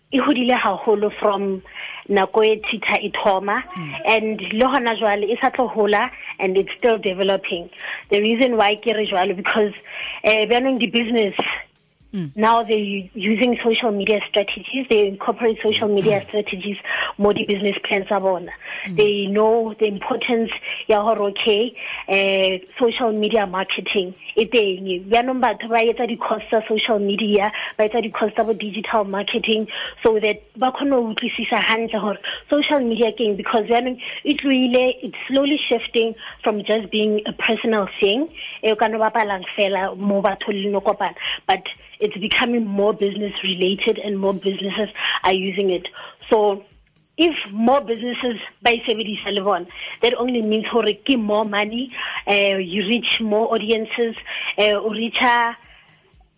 E 0.08 0.18
hodile 0.24 0.56
haholo 0.56 1.12
from 1.20 1.60
nako 2.08 2.40
e 2.40 2.56
twitter 2.64 2.96
e 3.04 3.12
thoma 3.12 3.60
and 4.08 4.40
le 4.40 4.64
gona 4.64 4.96
jwale 4.96 5.28
e 5.28 5.36
sa 5.36 5.50
tlo 5.52 5.68
hola 5.68 6.10
and 6.38 6.56
it's 6.56 6.72
still 6.78 6.96
developing. 6.96 7.68
The 8.08 8.20
reason 8.24 8.56
why 8.56 8.76
ke 8.76 8.96
re 8.96 9.04
jwalo 9.04 9.36
because 9.36 9.76
uh, 10.24 10.48
bjanong 10.48 10.80
di-business 10.80 11.36
Mm. 12.14 12.34
now 12.36 12.62
they're 12.62 12.78
using 12.78 13.58
social 13.62 13.92
media 13.92 14.20
strategies 14.30 14.86
they 14.88 15.08
incorporate 15.08 15.58
social 15.62 15.88
media 15.88 16.20
mm. 16.20 16.28
strategies 16.28 16.78
mo 17.18 17.34
the 17.34 17.44
business 17.44 17.76
plans 17.84 18.06
tsa 18.06 18.18
bona 18.18 18.52
mm. 18.86 18.96
they 18.96 19.26
know 19.26 19.74
the 19.78 19.84
importance 19.84 20.50
ya 20.88 21.02
gore 21.02 21.28
okay 21.28 21.76
uh, 22.08 22.56
social 22.78 23.12
media 23.12 23.46
marketing. 23.46 24.14
E 24.36 24.46
teng 24.46 25.04
bjanong 25.10 25.40
batho 25.44 25.68
ba 25.68 25.84
etsa 25.84 26.06
di-course 26.08 26.46
tsa 26.48 26.62
social 26.68 26.98
media 26.98 27.52
ba 27.76 27.84
etsa 27.84 28.00
di-course 28.00 28.32
tsa 28.32 28.54
digital 28.54 29.04
marketing 29.04 29.68
so 30.02 30.18
that 30.18 30.40
ba 30.56 30.72
kgone 30.72 30.96
go 30.96 31.12
utlwisisa 31.12 31.60
hantle 31.60 32.16
social 32.48 32.80
media 32.80 33.12
eng 33.18 33.36
because 33.36 33.68
bjanong 33.68 34.00
e 34.24 34.36
really 34.44 34.96
it's 35.02 35.20
slowly 35.28 35.60
shifting 35.68 36.14
from 36.42 36.64
just 36.64 36.88
being 36.90 37.20
a 37.26 37.34
personal 37.36 37.84
thing 38.00 38.28
e 38.62 38.74
ka 38.74 38.88
no 38.88 38.96
bapalang 38.96 39.44
fela 39.52 39.92
mo 39.96 40.22
batho 40.22 40.56
le 40.56 40.72
no 40.72 40.80
kopana. 40.80 41.14
But 41.46 41.68
it's 42.00 42.16
becoming 42.16 42.66
more 42.66 42.92
business 42.94 43.32
related 43.42 43.98
and 43.98 44.18
more 44.18 44.34
businesses 44.34 44.88
are 45.24 45.32
using 45.32 45.70
it. 45.70 45.88
So 46.30 46.64
if 47.18 47.34
more 47.50 47.80
businesses 47.80 48.40
buy 48.62 48.80
sebedisa 48.86 49.34
le 49.34 49.42
bona 49.42 49.66
that 50.02 50.14
only 50.14 50.40
means 50.40 50.66
ke 50.66 51.18
more 51.18 51.44
money 51.44 51.92
uh, 52.26 52.56
you 52.56 52.86
reach 52.86 53.20
more 53.20 53.52
audiences 53.52 54.14
uh, 54.56 54.78
o 54.86 54.90
reacha 54.90 55.56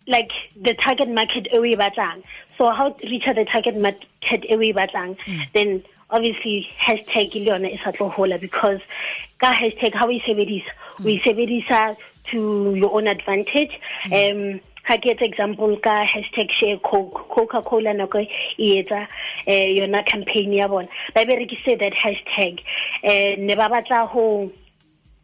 like 0.07 0.31
the 0.59 0.73
target 0.73 1.07
market 1.07 1.47
o 1.53 1.63
e 1.63 1.75
batlang. 1.75 2.23
So 2.57 2.71
how 2.71 2.89
to 2.89 3.09
reach 3.09 3.25
the 3.25 3.45
target 3.45 3.77
market 3.77 4.45
o 4.49 4.61
e 4.61 4.73
batlang 4.73 5.17
then 5.53 5.83
obviously 6.09 6.67
hashtag 6.79 7.35
le 7.35 7.51
yona 7.51 7.71
e 7.71 7.79
sa 7.83 7.91
tlo 7.91 8.11
hola 8.11 8.39
because 8.39 8.81
ka 9.37 9.53
hashtag 9.53 9.93
how 9.93 10.07
o 10.07 10.11
e 10.11 10.19
sebedisa 10.25 10.73
o 11.05 11.07
e 11.07 11.19
sebedisa 11.19 11.95
to 12.31 12.73
your 12.75 12.93
own 12.95 13.07
advantage 13.07 13.79
um 14.11 14.59
ga 14.87 14.97
ke 14.97 15.13
etsa 15.13 15.25
example 15.25 15.77
ka 15.77 16.05
hashtag 16.05 16.51
share 16.51 16.77
coke. 16.77 17.27
Coca 17.29 17.61
cola 17.61 17.93
nako 17.93 18.27
e 18.57 18.83
etsa 18.83 19.07
eh, 19.47 19.75
yona 19.77 20.05
campaign 20.05 20.53
ya 20.53 20.67
bona. 20.67 20.87
Ba 21.13 21.25
berekise 21.25 21.79
that 21.79 21.93
hashtag. 21.93 22.59
Eh, 23.03 23.35
ne 23.37 23.55
ba 23.55 23.69
batla 23.69 24.11
go 24.11 24.51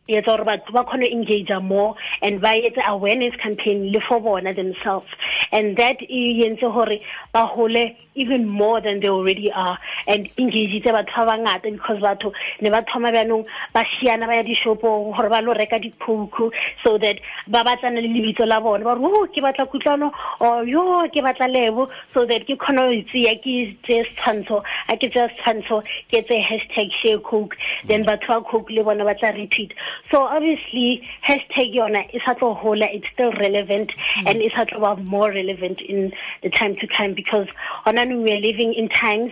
etsa 0.08 0.38
gore 0.38 0.46
batho 0.46 0.72
ba 0.72 0.84
kgone 0.84 1.12
engage 1.12 1.52
more 1.62 1.96
and 2.22 2.42
ba 2.42 2.50
etse 2.50 2.82
awareness 2.88 3.36
campaign 3.42 3.92
le 3.92 4.00
for 4.08 4.20
bona 4.22 4.54
themselves. 4.54 5.08
And 5.52 5.78
that 5.78 6.02
e 6.02 6.44
entse 6.46 6.62
gore 6.62 7.00
ba 7.34 7.46
hole 7.46 7.96
even 8.16 8.48
more 8.48 8.82
than 8.82 9.00
they 9.00 9.10
already 9.10 9.52
are 9.52 9.78
and 10.08 10.30
engage 10.38 10.84
batho 10.84 11.26
ba 11.26 11.38
bangata 11.38 11.72
because 11.72 12.00
batho 12.00 12.34
ne 12.62 12.70
ba 12.70 12.84
thoma 12.92 13.12
bjanong 13.12 13.46
ba 13.74 13.84
šiana 13.84 14.28
ba 14.28 14.36
ya 14.36 14.44
dishopong 14.44 15.16
gore 15.16 15.30
ba 15.30 15.42
lo 15.42 15.54
reka 15.54 15.80
dikhouku 15.80 16.52
so 16.84 16.98
that 16.98 17.20
ba 17.48 17.64
batlana 17.64 18.02
le 18.02 18.08
lebitso 18.08 18.48
la 18.48 18.60
bona. 18.60 18.84
Ba 18.84 18.96
re 18.96 19.06
o 19.06 19.28
ke 19.28 19.42
batla 19.42 19.68
kutlwano. 19.68 20.12
Or 20.40 20.64
yo 20.64 21.08
ke 21.10 21.22
batla 21.22 21.48
lebo. 21.52 21.90
So 22.14 22.26
that 22.26 22.48
ke 22.48 22.58
kgone 22.58 23.04
go 23.04 23.10
tseya 23.12 23.36
ke 23.38 23.78
tseye 23.84 24.06
setshwantsho 24.16 24.64
a 24.90 24.98
ke 24.98 25.12
tsaya 25.12 25.30
setshwantsho 25.30 25.84
ke 26.12 26.24
etse 26.24 26.42
hashtag 26.42 26.92
share 27.02 27.20
coke. 27.20 27.56
Then 27.86 28.06
batho 28.06 28.28
ba 28.28 28.42
coke 28.42 28.70
le 28.70 28.84
bona 28.84 29.04
ba 29.04 29.16
tla 29.16 29.32
retweet 29.32 29.72
so 30.12 30.22
obviously 30.22 31.08
hashtag 31.28 31.74
yona 31.76 32.04
tlo 32.40 32.56
hola 32.56 32.88
it's 32.92 33.08
still 33.14 33.32
relevant 33.34 33.92
and 34.26 34.42
it's 34.42 34.56
more 35.04 35.30
relevant 35.32 35.82
in 35.82 36.12
the 36.44 36.50
time 36.50 36.76
to 36.76 36.88
come 36.88 37.14
because 37.14 37.48
hona 37.86 38.06
nou 38.06 38.22
we 38.24 38.32
are 38.32 38.40
living 38.40 38.74
in 38.74 38.90
times 38.90 39.32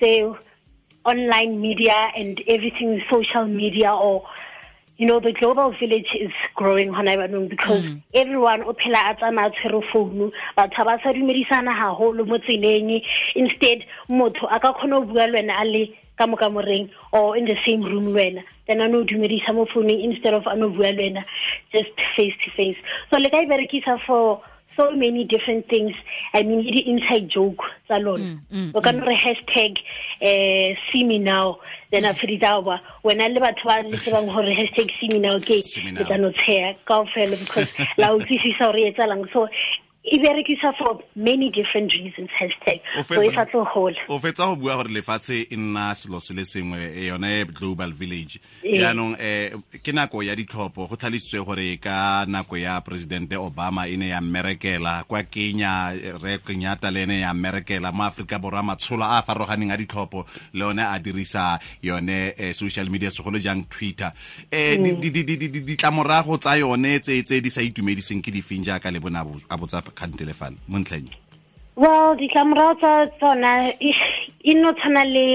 tse 0.00 0.34
online 1.04 1.60
media 1.60 2.10
and 2.16 2.42
everything 2.48 3.02
social 3.10 3.46
media 3.46 3.92
or 3.94 4.26
you 4.98 5.06
know 5.06 5.20
the 5.20 5.32
global 5.32 5.70
village 5.72 6.08
is 6.18 6.32
growing 6.54 6.90
hona 6.90 7.48
because 7.48 7.82
mm. 7.82 8.02
everyone 8.14 8.62
o 8.62 8.72
phela 8.72 9.10
a 9.10 9.14
tsamaya 9.14 9.52
tshwere 9.52 9.82
founu. 9.90 10.32
Batho 10.56 10.84
ba 10.84 10.98
sa 11.02 11.12
dumedisana 11.12 11.72
haholo 11.80 12.26
mo 12.26 12.38
tseleng 12.38 13.02
instead 13.34 13.84
motho 14.08 14.48
a 14.50 14.58
ka 14.58 14.72
kgona 14.72 15.00
go 15.06 15.12
bua 15.12 15.26
le 15.26 15.38
wena 15.38 15.60
a 15.60 15.64
le 15.64 15.82
ka 16.18 16.26
mo 16.26 16.36
ka 16.36 16.48
moreng 16.48 16.90
or 17.12 17.36
in 17.36 17.44
the 17.44 17.56
same 17.64 17.82
room 17.82 18.14
le 18.14 18.20
wena 18.20 18.42
then 18.66 18.80
a 18.80 18.88
no 18.88 19.04
dumedisa 19.04 19.54
mo 19.54 19.66
founung 19.66 20.02
instead 20.02 20.34
of 20.34 20.46
a 20.46 20.56
no 20.56 20.70
bua 20.70 20.92
le 20.92 21.02
wena 21.02 21.24
just 21.72 21.90
face 22.16 22.34
to 22.44 22.50
face. 22.50 22.76
So 23.10 23.18
le 23.18 23.30
ka 23.30 23.40
e 23.40 23.46
berekisa 23.46 24.00
for 24.06 24.42
so 24.76 24.90
many 24.90 25.24
different 25.24 25.68
things. 25.68 25.94
I 26.34 26.42
mean 26.42 26.60
e 26.60 26.70
di-inside 26.70 27.28
joke 27.28 27.64
tsa 27.86 27.98
lona. 27.98 28.22
Mm, 28.22 28.40
mm, 28.52 28.70
o 28.74 28.80
ka 28.80 28.90
no 28.92 29.06
re 29.06 29.16
hashtag 29.16 29.78
eh 30.20 30.74
see 30.92 31.04
me 31.04 31.18
now. 31.18 31.58
Then 31.90 32.04
a 32.04 32.12
feditsa 32.12 32.64
ba 32.64 32.80
wena 33.04 33.32
le 33.32 33.40
batho 33.40 33.64
ba 33.64 33.82
le 33.82 33.96
tsebang 33.96 34.26
gore 34.26 34.52
hashtag 34.52 34.90
see 35.00 35.08
me 35.08 35.18
now 35.18 35.38
ke 35.38 35.58
le 35.94 36.04
tla 36.04 36.18
no 36.18 36.30
tsheya 36.32 36.76
kaofela 36.86 37.38
because 37.38 37.68
la 37.98 38.10
utlwisisa 38.10 38.70
gore 38.70 38.82
e 38.84 38.92
etsalang 38.92 39.24
so 39.32 39.48
e 40.06 40.18
berekisa 40.18 40.72
for 40.78 41.02
many 41.16 41.50
different 41.50 41.92
reasons 41.92 42.30
hashtag. 42.30 42.80
So 43.08 43.22
e 43.22 43.30
tlo 43.30 43.66
gola 43.74 43.96
o 44.08 44.18
fetsa 44.20 44.46
go 44.46 44.56
bua 44.56 44.76
gore 44.76 44.88
lefatshe 44.88 45.46
e 45.50 45.56
nna 45.56 45.94
selo 45.94 46.20
se 46.20 46.34
le 46.34 46.44
sengwe 46.44 46.78
e 46.94 47.06
yone 47.06 47.44
global 47.52 47.92
village. 47.92 48.38
Yaanong 48.62 49.16
um 49.18 49.62
ke 49.82 49.92
nako 49.92 50.22
ya 50.22 50.36
ditlhopho. 50.36 50.88
Go 50.88 50.96
tlhalositswe 50.96 51.44
gore 51.44 51.76
ka 51.82 52.24
nako 52.28 52.56
ya 52.56 52.80
presidente 52.80 53.36
obama 53.36 53.88
e 53.88 53.96
ne 53.96 54.08
ya 54.08 54.20
mmerekela 54.20 55.04
kwa 55.08 55.22
kenya 55.22 55.92
re 56.22 56.38
kenyatta 56.38 56.90
le 56.90 57.02
ene 57.02 57.20
ya 57.20 57.34
mmerekela 57.34 57.92
mo 57.92 58.04
aforika 58.04 58.38
borwa 58.38 58.62
matsholo 58.62 59.04
a 59.04 59.18
a 59.18 59.22
farologaneng 59.22 59.72
a 59.72 59.76
ditlhopho 59.76 60.24
le 60.54 60.64
one 60.64 60.82
a 60.82 60.98
dirisa 60.98 61.58
yone 61.82 62.34
social 62.54 62.88
media 62.90 63.10
segolo 63.10 63.38
jang 63.38 63.64
twitter. 63.68 64.12
Um 64.52 65.00
ditlamorago 65.00 66.38
tsa 66.38 66.56
yone 66.56 67.00
tse 67.00 67.40
di 67.40 67.50
sa 67.50 67.60
itumediseng 67.60 68.22
ke 68.22 68.30
di 68.30 68.40
difeng 68.40 68.62
jaaka 68.62 68.90
le 68.92 69.00
bona 69.00 69.26
a 69.50 69.56
fale 70.34 70.56
mo 70.68 70.78
ntlheng 70.78 71.08
well 71.76 72.16
ditlamorago 72.16 72.74
tsa 72.80 73.06
tsona 73.18 73.72
e 73.80 74.54
no 74.54 74.72
tshwana 74.72 75.04
le 75.04 75.26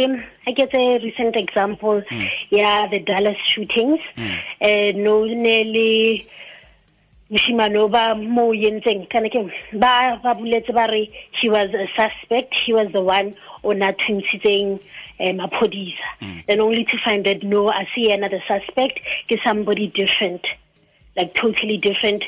a 0.48 0.54
ke 0.58 0.66
tse 0.72 0.82
recent 1.04 1.36
example 1.36 2.02
mm. 2.12 2.28
ya 2.52 2.88
the 2.88 3.00
dallas 3.00 3.38
shootings 3.46 4.02
mm. 4.18 4.38
eh 4.60 4.92
no 4.96 5.26
ne 5.26 5.64
le 5.64 6.26
moshimane 7.32 7.78
ba 7.92 8.16
mo 8.16 8.52
yentseng 8.54 9.06
kana 9.10 9.30
ke 9.30 9.40
ba 9.74 10.18
ba 10.24 10.34
buletse 10.34 10.74
ba 10.74 10.88
re 10.90 11.10
he 11.32 11.50
was 11.50 11.70
a 11.74 11.88
suspect 11.96 12.54
he 12.66 12.74
was 12.74 12.92
the 12.92 13.02
one 13.02 13.36
o 13.64 13.72
na 13.74 13.92
thuntshitseng 13.92 14.80
um, 15.20 15.38
maphodisa 15.38 16.10
mm. 16.22 16.44
and 16.50 16.60
only 16.60 16.84
to 16.84 16.98
find 17.06 17.26
that 17.26 17.44
no 17.44 17.70
I 17.70 17.88
see 17.94 18.12
another 18.12 18.42
suspect 18.48 19.00
ke 19.30 19.38
somebody 19.46 19.88
different 19.88 20.42
like 21.16 21.34
totally 21.34 21.78
different 21.78 22.24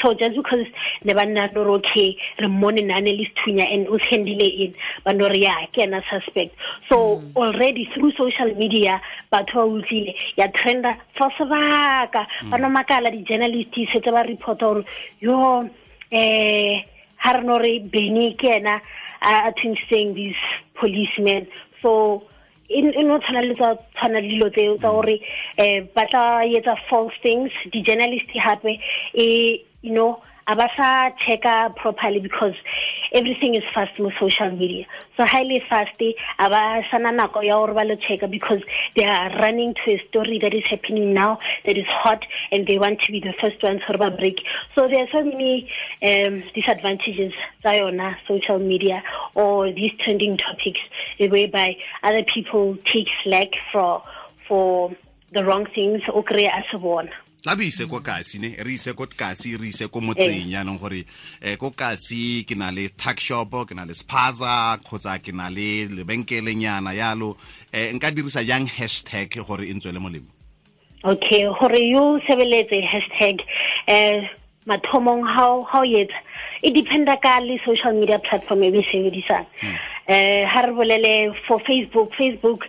so 0.00 0.14
just 0.14 0.36
because 0.36 0.66
ne 1.04 1.14
banna 1.14 1.52
no 1.54 1.62
okay 1.74 2.16
re 2.38 2.46
mmone 2.46 2.82
nane 2.90 3.10
le 3.18 3.24
sethunya 3.30 3.66
and 3.74 3.88
o 3.88 3.98
tshendile 3.98 4.48
in 4.64 4.74
ba 5.04 5.12
no 5.12 5.28
re 5.28 5.40
ya 5.42 5.54
ke 5.74 5.82
ena 5.86 6.00
suspect 6.10 6.54
so 6.88 6.96
mm. 6.96 7.36
already 7.36 7.84
through 7.94 8.12
social 8.12 8.54
media 8.54 9.00
batho 9.32 9.54
ba 9.54 9.66
utlwile 9.66 10.14
ya 10.36 10.46
trenda 10.58 10.96
for 11.18 11.30
sebaka 11.38 12.26
mm. 12.42 12.50
ba 12.50 12.58
no 12.58 12.68
makala 12.68 13.10
di-journalist 13.10 13.74
setse 13.92 14.10
ba 14.10 14.22
reporta 14.22 14.66
gore 14.66 14.84
yo 15.20 15.68
eh 16.10 16.84
ha 17.16 17.32
re 17.32 17.42
no 17.42 17.58
re 17.58 17.80
beny 17.80 18.36
ke 18.38 18.54
ena 18.60 18.80
a 19.20 19.50
thuntseng 19.58 20.14
these 20.14 20.44
policemen 20.74 21.46
so 21.82 22.22
in 22.68 22.92
no 23.08 23.18
tshwana 23.18 23.42
le 23.48 23.54
tsa 23.54 23.76
tshwana 23.96 24.20
dilo 24.20 24.50
tseo 24.50 24.76
tsa 24.78 24.90
gore 24.90 25.20
um 25.58 25.88
ba 25.94 26.06
tla 26.06 26.44
etsa 26.44 26.76
false 26.88 27.14
things. 27.22 27.52
Di-journalist 27.72 28.30
gape 28.32 28.80
e 29.14 29.64
you 29.82 29.92
know 29.92 30.22
aba 30.46 30.68
sa 30.76 31.10
checka 31.20 31.74
properly 31.76 32.20
because 32.20 32.54
everything 33.14 33.54
is 33.54 33.62
fast 33.72 33.98
mo 33.98 34.10
social 34.18 34.50
media. 34.50 34.86
So 35.16 35.24
highly 35.24 35.62
fast 35.68 35.96
sana 36.90 37.28
gore 37.32 38.28
because 38.28 38.62
they 38.96 39.04
are 39.04 39.30
running 39.38 39.74
to 39.84 39.92
a 39.92 40.08
story 40.08 40.38
that 40.40 40.52
is 40.52 40.64
happening 40.66 41.14
now 41.14 41.38
that 41.64 41.78
is 41.78 41.86
hot 41.86 42.24
and 42.50 42.66
they 42.66 42.78
want 42.78 43.00
to 43.02 43.12
be 43.12 43.20
the 43.20 43.32
first 43.40 43.62
ones 43.62 43.82
for 43.86 43.96
ba 43.96 44.10
break. 44.10 44.44
So 44.74 44.88
there 44.88 45.04
are 45.04 45.08
so 45.12 45.24
many 45.24 45.70
um, 46.02 46.42
disadvantages 46.54 47.32
tsa 47.62 48.16
social 48.26 48.58
media 48.58 49.02
or 49.34 49.72
these 49.72 49.92
trending 49.98 50.36
topics 50.36 50.80
whereby 51.18 51.76
other 52.02 52.24
people 52.24 52.76
take 52.84 53.08
slack 53.22 53.52
for 53.72 54.02
for 54.48 54.94
the 55.32 55.44
wrong 55.44 55.66
things 55.66 56.02
o 56.08 56.22
kry 56.22 56.46
a 56.58 56.64
se 56.70 56.78
bona 56.78 57.23
tla 57.44 57.54
re 57.54 57.66
ise 57.68 57.84
ko 57.84 58.00
kasi 58.00 58.40
ne? 58.40 58.56
Re 58.56 58.72
ise 58.72 58.94
ko 58.96 59.04
kasi 59.04 59.56
re 59.60 59.68
ise 59.68 59.84
ko 59.92 60.00
motseng 60.00 60.48
yaanong 60.48 60.80
gore 60.80 61.04
um 61.44 61.56
ko 61.60 61.70
kasi 61.76 62.42
ke 62.48 62.56
na 62.56 62.72
le 62.72 62.88
tax 62.88 63.20
shop 63.20 63.52
ke 63.68 63.76
na 63.76 63.84
le 63.84 63.92
spaza 63.92 64.80
kgotsa 64.80 65.20
ke 65.20 65.28
na 65.36 65.52
le 65.52 65.84
lebenkelenyana 65.92 66.96
yalo. 66.96 67.36
Um 67.68 68.00
nka 68.00 68.16
dirisa 68.16 68.40
yang 68.40 68.64
hashtag 68.64 69.36
gore 69.44 69.68
e 69.68 69.74
ntswele 69.76 70.00
molemo? 70.00 70.32
Okay 71.04 71.44
gore 71.44 71.84
yo 71.84 72.16
sebeletse 72.24 72.80
hashtag 72.80 73.44
um 73.92 74.24
mathomong 74.64 75.28
how 75.28 75.68
how 75.68 75.84
yetsa 75.84 76.16
e 76.64 76.72
dependa 76.72 77.20
ka 77.20 77.44
le 77.44 77.60
social 77.60 77.92
media 77.92 78.18
platform 78.24 78.64
e 78.64 78.70
be 78.70 78.80
sebedisang. 78.88 79.44
Um 79.60 79.76
Eh, 80.06 80.44
ha 80.44 80.60
re 80.60 80.72
bolele 80.72 81.34
for 81.46 81.58
facebook 81.60 82.10
facebook 82.12 82.62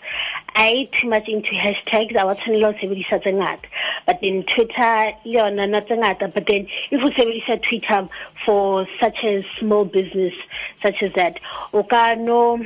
I 0.56 0.88
too 0.94 1.10
much 1.10 1.28
into 1.28 1.52
hashtags. 1.52 2.16
I 2.16 2.24
was 2.24 2.38
tshwanela 2.38 2.72
go 2.72 2.80
sebedisa 2.80 3.22
tse 3.22 3.34
ngata. 3.34 3.66
But 4.06 4.22
then 4.22 4.44
Twitter 4.44 5.12
le 5.26 5.40
yona 5.40 5.70
not 5.70 5.86
tse 5.88 5.98
ngata. 5.98 6.34
But 6.34 6.48
then 6.48 6.66
if 6.92 7.02
o 7.04 7.10
sebedisa 7.10 7.62
Twitter 7.62 8.08
for 8.46 8.88
such 9.02 9.18
a 9.26 9.46
small 9.60 9.84
business 9.84 10.34
such 10.82 11.04
as 11.04 11.12
that, 11.16 11.42
o 11.74 11.84
ka 11.84 12.16
no 12.18 12.66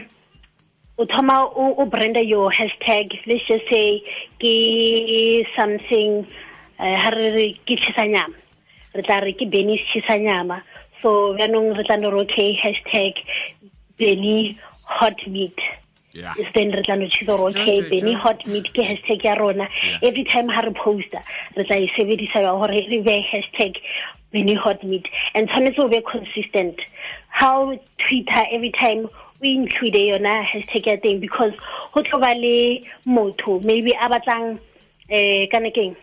o 0.99 1.05
thoma 1.07 1.51
o 1.55 1.85
branda 1.87 2.21
your 2.21 2.51
hashtag. 2.51 3.19
Let's 3.25 3.47
just 3.47 3.63
say 3.71 4.03
ke 4.39 5.47
something 5.55 6.27
eh, 6.77 6.95
ha 6.95 7.09
re 7.09 7.31
re 7.31 7.59
ke 7.65 7.79
tshisa 7.81 8.05
Re 8.93 9.01
tla 9.01 9.21
re 9.21 9.33
ke 9.33 9.49
Benny 9.49 9.83
tshisa 9.89 10.61
So 11.01 11.33
yaanong 11.33 11.75
re 11.75 11.83
tla 11.85 11.99
no 11.99 12.11
okay 12.19 12.55
hashtag 12.55 13.15
Benny 13.99 14.59
hot 14.83 15.27
meat. 15.27 15.59
Yeah. 16.11 16.33
then 16.55 16.71
re 16.71 16.81
tla 16.81 16.95
no 16.97 17.07
choose 17.07 17.27
gore 17.27 17.49
okay 17.49 17.87
benny 17.87 18.13
hot 18.13 18.45
meat 18.47 18.73
ke 18.73 18.81
hashtag 18.89 19.23
ya 19.23 19.33
rona. 19.33 19.69
Every 20.01 20.23
time 20.23 20.49
ha 20.49 20.61
re 20.61 20.73
poster 20.73 21.21
re 21.55 21.63
tla 21.63 21.77
e 21.77 21.91
sebedisa 21.95 22.41
ya 22.45 22.53
gore 22.57 22.71
re 22.71 23.01
be 23.09 23.17
hashtag 23.31 23.77
benny 24.31 24.55
hot 24.55 24.83
meat. 24.83 25.07
And 25.35 25.47
tshwanetse 25.49 25.79
o 25.79 25.87
be 25.87 26.01
consistent. 26.01 26.79
How 27.27 27.79
twitter 27.99 28.45
every 28.51 28.71
time 28.71 29.07
we 29.41 29.53
include 29.55 29.93
yona 29.93 30.43
hashtag 30.43 30.87
ya 30.87 30.95
teng 30.97 31.21
because 31.21 31.53
go 31.93 32.01
tlo 32.01 32.19
ba 32.19 32.33
le 32.33 32.85
motho 33.05 33.63
maybe 33.63 33.91
a 33.91 34.09
batlang 34.09 34.59
um 35.11 35.47
kana 35.51 35.71
keng 35.71 35.95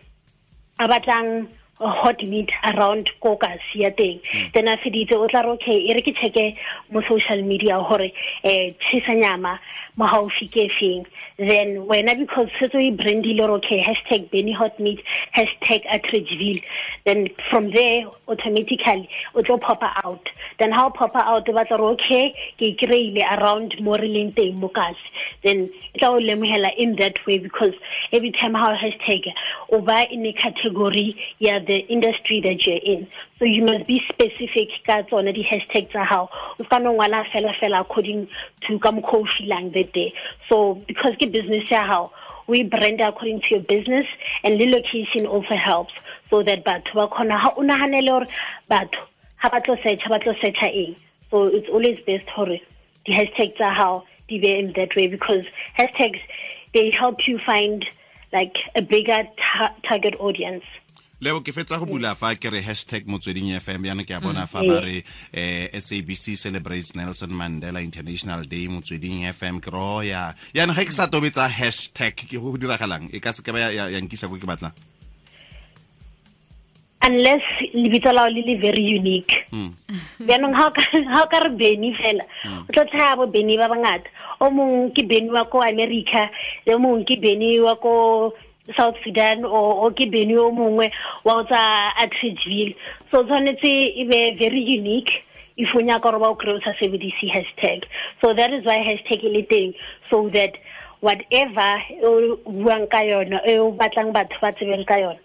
a 0.79 0.87
batlang 0.87 1.47
hot 1.79 2.23
meat 2.23 2.51
around 2.63 3.09
kokas 3.21 3.59
ya 3.73 3.89
teng. 3.89 4.19
Mm. 4.33 4.53
then 4.53 4.67
a 4.67 4.77
feditse 4.77 5.13
o 5.13 5.27
tla 5.27 5.43
re 5.43 5.49
okay 5.49 5.77
e 5.89 5.93
re 5.93 6.01
ke 6.01 6.13
checke 6.15 6.57
mo 6.91 7.01
social 7.07 7.41
media 7.43 7.77
gore 7.89 8.11
eh 8.43 8.73
tshisa 8.81 9.15
nyama 9.15 9.59
mo 9.95 10.05
haufi 10.05 10.47
ke 10.49 10.69
feng 10.79 11.05
then 11.37 11.87
wena 11.87 12.17
because 12.17 12.49
setse 12.59 12.75
o 12.75 12.91
brandile 12.97 13.37
gore 13.37 13.57
okay 13.57 13.81
hashtag 13.81 14.29
benny 14.31 14.51
hot 14.51 14.79
meat 14.79 15.03
hashtag 15.35 15.85
Atteridgeville 15.87 16.61
then 17.05 17.27
from 17.49 17.71
there 17.71 18.05
automatically 18.27 19.09
o 19.35 19.41
tlo 19.41 19.59
pop 19.59 19.79
out. 20.03 20.29
Then 20.59 20.71
how 20.71 20.89
pop 20.89 21.15
out 21.15 21.45
ba 21.45 21.65
tla 21.65 21.77
re 21.77 21.87
okay 21.93 22.35
ke 22.59 22.75
kry-ile 22.79 23.23
around 23.37 23.75
mo 23.81 23.95
re 23.95 24.07
leng 24.07 24.33
teng 24.35 24.59
mo 24.59 24.69
kasi 24.69 25.13
then 25.43 25.69
e 25.93 25.99
tla 25.99 26.11
o 26.11 26.19
lemohela 26.19 26.71
in 26.77 26.95
that 26.97 27.23
way 27.25 27.37
because 27.37 27.73
every 28.11 28.31
time 28.31 28.53
how 28.53 28.73
hashtag 28.73 29.23
o 29.71 29.81
ba 29.81 30.05
in 30.11 30.25
a 30.25 30.33
category 30.33 31.15
ya 31.39 31.59
the 31.67 31.79
industry 31.87 32.41
that 32.41 32.65
you're 32.65 32.79
in. 32.83 33.07
So 33.39 33.45
you 33.45 33.63
must 33.63 33.87
be 33.87 34.01
specific 34.09 34.69
ka 34.85 35.03
tsone 35.03 35.33
di-hashtag 35.33 35.89
tsa 35.91 36.05
gago 36.05 36.29
o 36.59 36.63
ska 36.63 36.79
no 36.79 36.93
ngwala 36.93 37.25
fela 37.31 37.53
fela 37.59 37.81
according 37.81 38.27
to 38.61 38.79
ka 38.79 38.91
mokgwa 38.91 39.27
o 39.27 39.69
that 39.69 39.93
day. 39.93 40.13
So 40.49 40.75
because 40.87 41.15
ke 41.15 41.31
business 41.31 41.69
ya 41.69 42.07
we 42.47 42.63
brand 42.63 43.01
according 43.01 43.41
to 43.41 43.55
your 43.55 43.63
business 43.63 44.07
and 44.43 44.59
the 44.59 44.67
location 44.67 45.25
also 45.27 45.55
helps 45.55 45.93
so 46.29 46.41
that 46.43 46.63
batho 46.63 46.93
ba 46.95 47.07
kgona 47.07 47.37
ha 47.37 47.53
o 47.57 47.61
naganele 47.61 48.07
gore 48.07 48.27
batho 48.71 49.05
ha 49.35 49.49
ba 49.49 49.61
tlo 49.61 49.77
eng. 50.63 50.95
So 51.29 51.45
it's 51.45 51.69
always 51.69 51.99
best 52.07 52.25
gore 52.35 52.59
di-hashtag 53.05 53.55
tsa 53.55 53.75
gago 53.75 54.03
di 54.27 54.39
be 54.39 54.57
in 54.59 54.73
that 54.73 54.95
way 54.95 55.07
because 55.07 55.45
hashtags 55.77 56.19
they 56.73 56.91
help 56.91 57.27
you 57.27 57.39
find 57.39 57.85
like 58.33 58.57
a 58.75 58.81
bigger 58.81 59.23
ta 59.37 59.73
target 59.87 60.15
audience 60.19 60.65
lebo 61.19 61.41
ke 61.41 61.49
fetsa 61.51 61.79
go 61.81 61.85
bula 61.89 62.13
fa 62.13 62.35
ke 62.37 62.45
re 62.53 62.61
hashtag 62.61 63.07
motsweding 63.09 63.49
fm 63.57 63.81
yana 63.89 64.05
ke 64.05 64.13
a 64.13 64.21
bona 64.21 64.45
fa 64.45 64.61
ba 64.61 64.77
re 64.85 65.01
eh, 65.33 65.65
sabc 65.81 66.37
celebrates 66.37 66.93
nelson 66.95 67.33
mandela 67.33 67.81
international 67.81 68.45
day 68.45 68.67
motsweding 68.69 69.25
fm 69.33 69.57
ke 69.59 69.73
ro 69.73 70.01
ya. 70.05 70.33
Yana 70.53 70.77
ga 70.77 70.85
ke 70.85 70.93
sa 70.93 71.07
tobetsa 71.09 71.49
hashtag 71.49 72.13
ke 72.13 72.37
go 72.37 72.53
diragalang. 72.53 73.09
E 73.09 73.17
ka 73.19 73.33
se 73.33 73.41
ke 73.41 73.49
ba 73.49 73.65
ya- 73.73 73.89
nkisa 73.97 74.29
go 74.29 74.37
ke 74.37 74.45
batlang 74.45 74.73
unless 77.07 77.41
lebitso 77.73 78.11
lao 78.11 78.27
le 78.27 78.41
le 78.43 78.55
very 78.59 78.83
unique. 78.83 79.47
Mm. 79.53 79.71
jaanong 80.27 80.53
ha 80.53 80.67
o 80.67 80.71
ka- 80.75 81.01
ha 81.13 81.23
o 81.23 81.27
ka 81.31 81.39
re 81.45 81.49
beny 81.55 81.93
fela 81.97 82.25
o 82.45 82.69
tlo 82.73 82.83
tlhaya 82.93 83.15
bo 83.17 83.25
beny 83.25 83.57
ba 83.57 83.69
bangata. 83.73 84.05
O 84.41 84.51
mongwe 84.53 84.93
ke 84.93 85.01
beny 85.07 85.31
wa 85.33 85.45
ko 85.49 85.61
america 85.65 86.29
o 86.67 86.77
mongwe 86.77 87.05
ke 87.09 87.15
beny 87.17 87.57
wa 87.63 87.73
ko 87.79 88.33
south 88.75 88.95
sudan 89.03 89.45
o 89.45 89.85
o 89.85 89.91
ke 89.91 90.09
beny 90.11 90.35
o 90.35 90.51
mongwe 90.51 90.91
wa 91.23 91.43
tsa 91.43 91.55
uh, 91.55 92.03
Atteridgeville 92.03 92.75
so 93.11 93.23
tshwanetse 93.23 93.71
e 93.95 94.03
be 94.03 94.35
very 94.39 94.59
unique 94.59 95.23
if 95.55 95.73
o 95.75 95.79
nyaka 95.79 96.11
gore 96.11 96.19
ba 96.19 96.29
o 96.33 96.59
sa 96.59 96.73
sebedise 96.79 97.29
hashtag. 97.31 97.85
So 98.21 98.33
that 98.33 98.51
is 98.51 98.65
why 98.65 98.77
hashtag 98.83 99.23
e 99.23 99.29
le 99.29 99.43
teng 99.43 99.73
so 100.09 100.29
that 100.29 100.57
whatever 100.99 101.61
uh, 101.61 101.79
e 101.89 102.03
o 102.03 102.37
buang 102.45 102.89
ka 102.89 103.01
yona 103.05 103.39
e 103.47 103.57
o 103.57 103.71
batlang 103.71 104.13
batho 104.13 104.35
ba 104.41 104.51
tsebeng 104.51 104.85
ka 104.85 104.95
yona 104.95 105.19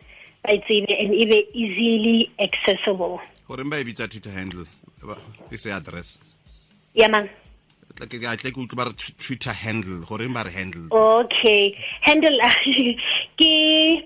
ba 0.44 0.50
and 0.50 1.14
e 1.14 1.24
be 1.26 1.48
easily 1.52 2.30
accessible. 2.38 3.20
Goreng 3.48 3.70
ba 3.70 3.80
e 3.80 3.84
bitsa 3.84 4.08
twitter 4.08 4.30
handle 4.30 4.66
e 5.50 5.56
se 5.56 5.70
address. 5.70 6.18
Ya 6.94 7.08
mang 7.08 7.28
Tla 7.28 7.28
ke 7.28 7.41
a 8.00 8.06
tle 8.06 8.50
ke 8.50 8.58
utlwe 8.58 8.76
ba 8.76 8.84
re 8.88 8.92
twitter 9.18 9.52
handle. 9.52 10.00
Goreng 10.06 10.34
ba 10.34 10.44
re 10.44 10.50
handle. 10.50 10.88
Okay. 10.90 11.76
Handle 12.00 12.38
ke 13.38 14.04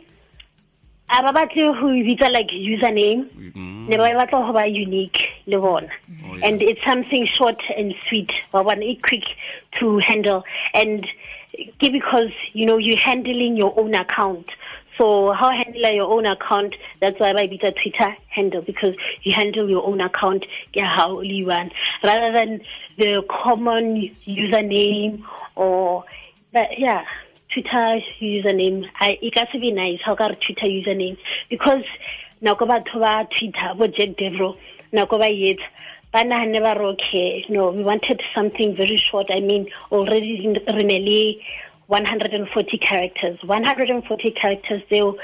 a 1.08 1.22
ba 1.22 1.32
batle 1.32 1.72
go 1.80 1.86
bitsa 2.08 2.32
like 2.32 2.50
username. 2.50 3.28
Mm. 3.52 3.88
ne 3.88 3.96
ba 3.96 4.10
batla 4.14 4.46
go 4.46 4.52
ba 4.52 4.66
unique 4.66 5.28
le 5.46 5.58
bona. 5.58 5.88
Oh, 6.24 6.38
and 6.42 6.62
it's 6.62 6.82
something 6.84 7.26
short 7.26 7.62
and 7.76 7.94
sweet. 8.08 8.32
Ba 8.52 8.64
bona 8.64 8.82
e 8.82 8.96
quick 8.96 9.24
to 9.78 9.98
handle. 9.98 10.44
And 10.74 11.06
ke 11.80 11.92
because 11.92 12.32
you 12.52 12.66
know 12.66 12.78
you're 12.78 12.98
handling 12.98 13.56
your 13.56 13.78
own 13.78 13.94
account 13.94 14.46
so 14.98 15.32
how 15.32 15.50
handle 15.50 15.90
your 15.92 16.10
own 16.10 16.26
account 16.26 16.74
that's 17.00 17.18
why 17.20 17.30
I 17.30 17.44
e 17.44 17.48
bitsa 17.48 17.74
twitter 17.80 18.16
handle 18.28 18.62
because 18.62 18.94
you 19.22 19.32
handle 19.32 19.68
your 19.68 19.86
own 19.86 20.00
account 20.00 20.46
ke 20.72 20.80
how 20.80 21.20
you 21.20 21.46
one. 21.46 21.70
Rather 22.02 22.32
than 22.32 22.60
the 22.96 23.24
common 23.28 24.10
username 24.26 25.22
or 25.54 26.04
that 26.52 26.78
yeah 26.78 27.04
Twitter 27.52 28.00
username 28.20 28.88
I 29.00 29.18
e 29.20 29.30
ka 29.30 29.46
se 29.52 29.58
be 29.58 29.72
nice. 29.72 30.00
How 30.04 30.14
re 30.14 30.36
Twitter 30.36 30.66
username? 30.66 31.16
Because 31.48 31.84
nako 32.42 32.68
batho 32.68 33.00
ba 33.00 33.28
Twitter 33.36 33.74
bo 33.76 33.86
Jack 33.86 34.16
Devro 34.16 34.56
ba 34.92 35.28
yetsa 35.30 35.68
ba 36.12 36.24
nahane 36.24 36.60
ba 36.60 36.78
re 36.78 36.86
okay 36.86 37.44
no 37.48 37.70
we 37.70 37.82
wanted 37.82 38.20
something 38.34 38.76
very 38.76 38.96
short. 38.96 39.26
I 39.30 39.40
mean 39.40 39.68
already 39.90 40.44
in 40.44 40.52
ne 40.86 40.98
le 40.98 41.42
140 41.86 42.78
characters. 42.78 43.38
140 43.42 44.30
characters 44.32 44.82
they'll 44.90 45.16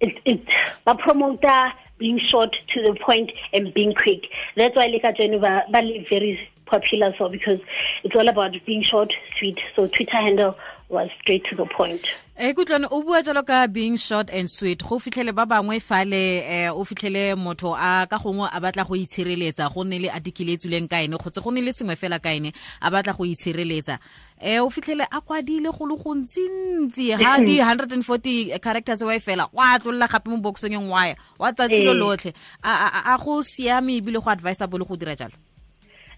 it, 0.00 0.18
it 0.24 0.40
ba 0.86 0.94
promoter 0.94 1.72
being 1.98 2.18
short 2.18 2.56
to 2.68 2.82
the 2.82 2.94
point 3.00 3.32
and 3.52 3.74
being 3.74 3.94
quick. 3.94 4.26
That's 4.56 4.76
why 4.76 4.88
tseno 5.12 5.40
ba 5.40 5.64
ba 5.70 5.82
very 6.08 6.48
popular 6.66 7.14
so 7.16 7.28
because 7.28 7.60
it's 8.04 8.14
all 8.14 8.28
about 8.28 8.54
being 8.66 8.82
short 8.82 9.12
sweet. 9.38 9.58
So 9.74 9.86
twitter 9.88 10.16
handle 10.16 10.56
was 10.88 11.08
straight 11.20 11.44
to 11.44 11.56
the 11.56 11.66
point. 11.66 12.02
E 12.38 12.54
kutlwane 12.54 12.86
o 12.90 13.02
bua 13.02 13.22
jalo 13.22 13.44
ka 13.44 13.66
being 13.66 13.96
short 13.96 14.30
and 14.30 14.48
sweet. 14.48 14.82
Go 14.82 14.98
fitlhele 14.98 15.34
ba 15.34 15.44
bangwe 15.44 15.80
fale 15.82 16.38
eh, 16.46 16.70
o 16.70 16.84
fitlhele 16.84 17.34
motho 17.36 17.74
a 17.76 18.06
ka 18.06 18.18
gongwe 18.18 18.48
a 18.52 18.60
batla 18.60 18.86
go 18.86 18.94
itshireletsa 18.94 19.72
go 19.74 19.82
nne 19.84 20.02
le 20.02 20.08
article 20.08 20.48
e 20.48 20.56
tswileng 20.56 20.88
ka 20.88 21.02
ene 21.02 21.18
kgotsa 21.18 21.42
go 21.42 21.50
nne 21.50 21.64
le 21.64 21.72
sengwe 21.72 21.96
fela 21.96 22.18
ka 22.22 22.30
ene 22.30 22.52
a 22.80 22.90
batla 22.90 23.12
go 23.16 23.24
itshireletsa. 23.24 23.98
Eh 24.40 24.60
o 24.60 24.70
fitlhele 24.70 25.04
a 25.10 25.20
kwadile 25.20 25.72
go 25.76 25.84
le 25.84 25.96
gontsintsi 25.96 27.10
ha 27.20 27.38
di 27.42 27.58
140 27.58 28.58
characters 28.60 29.02
wa 29.02 29.14
e 29.14 29.20
fela 29.20 29.48
wa 29.52 29.78
tlolola 29.78 30.08
gape 30.08 30.30
mo 30.30 30.36
boxeng 30.38 30.72
e 30.72 30.78
ngwaya 30.78 31.16
wa 31.38 31.52
tsatsi 31.52 31.84
lo 31.84 31.92
lotlhe. 31.92 32.32
A, 32.62 32.70
a, 33.04 33.14
a 33.14 33.18
go 33.18 33.42
siame 33.42 33.98
ebile 34.00 34.22
go 34.22 34.30
advisable 34.30 34.78
go 34.86 34.96
dira 34.96 35.16
jalo? 35.16 35.34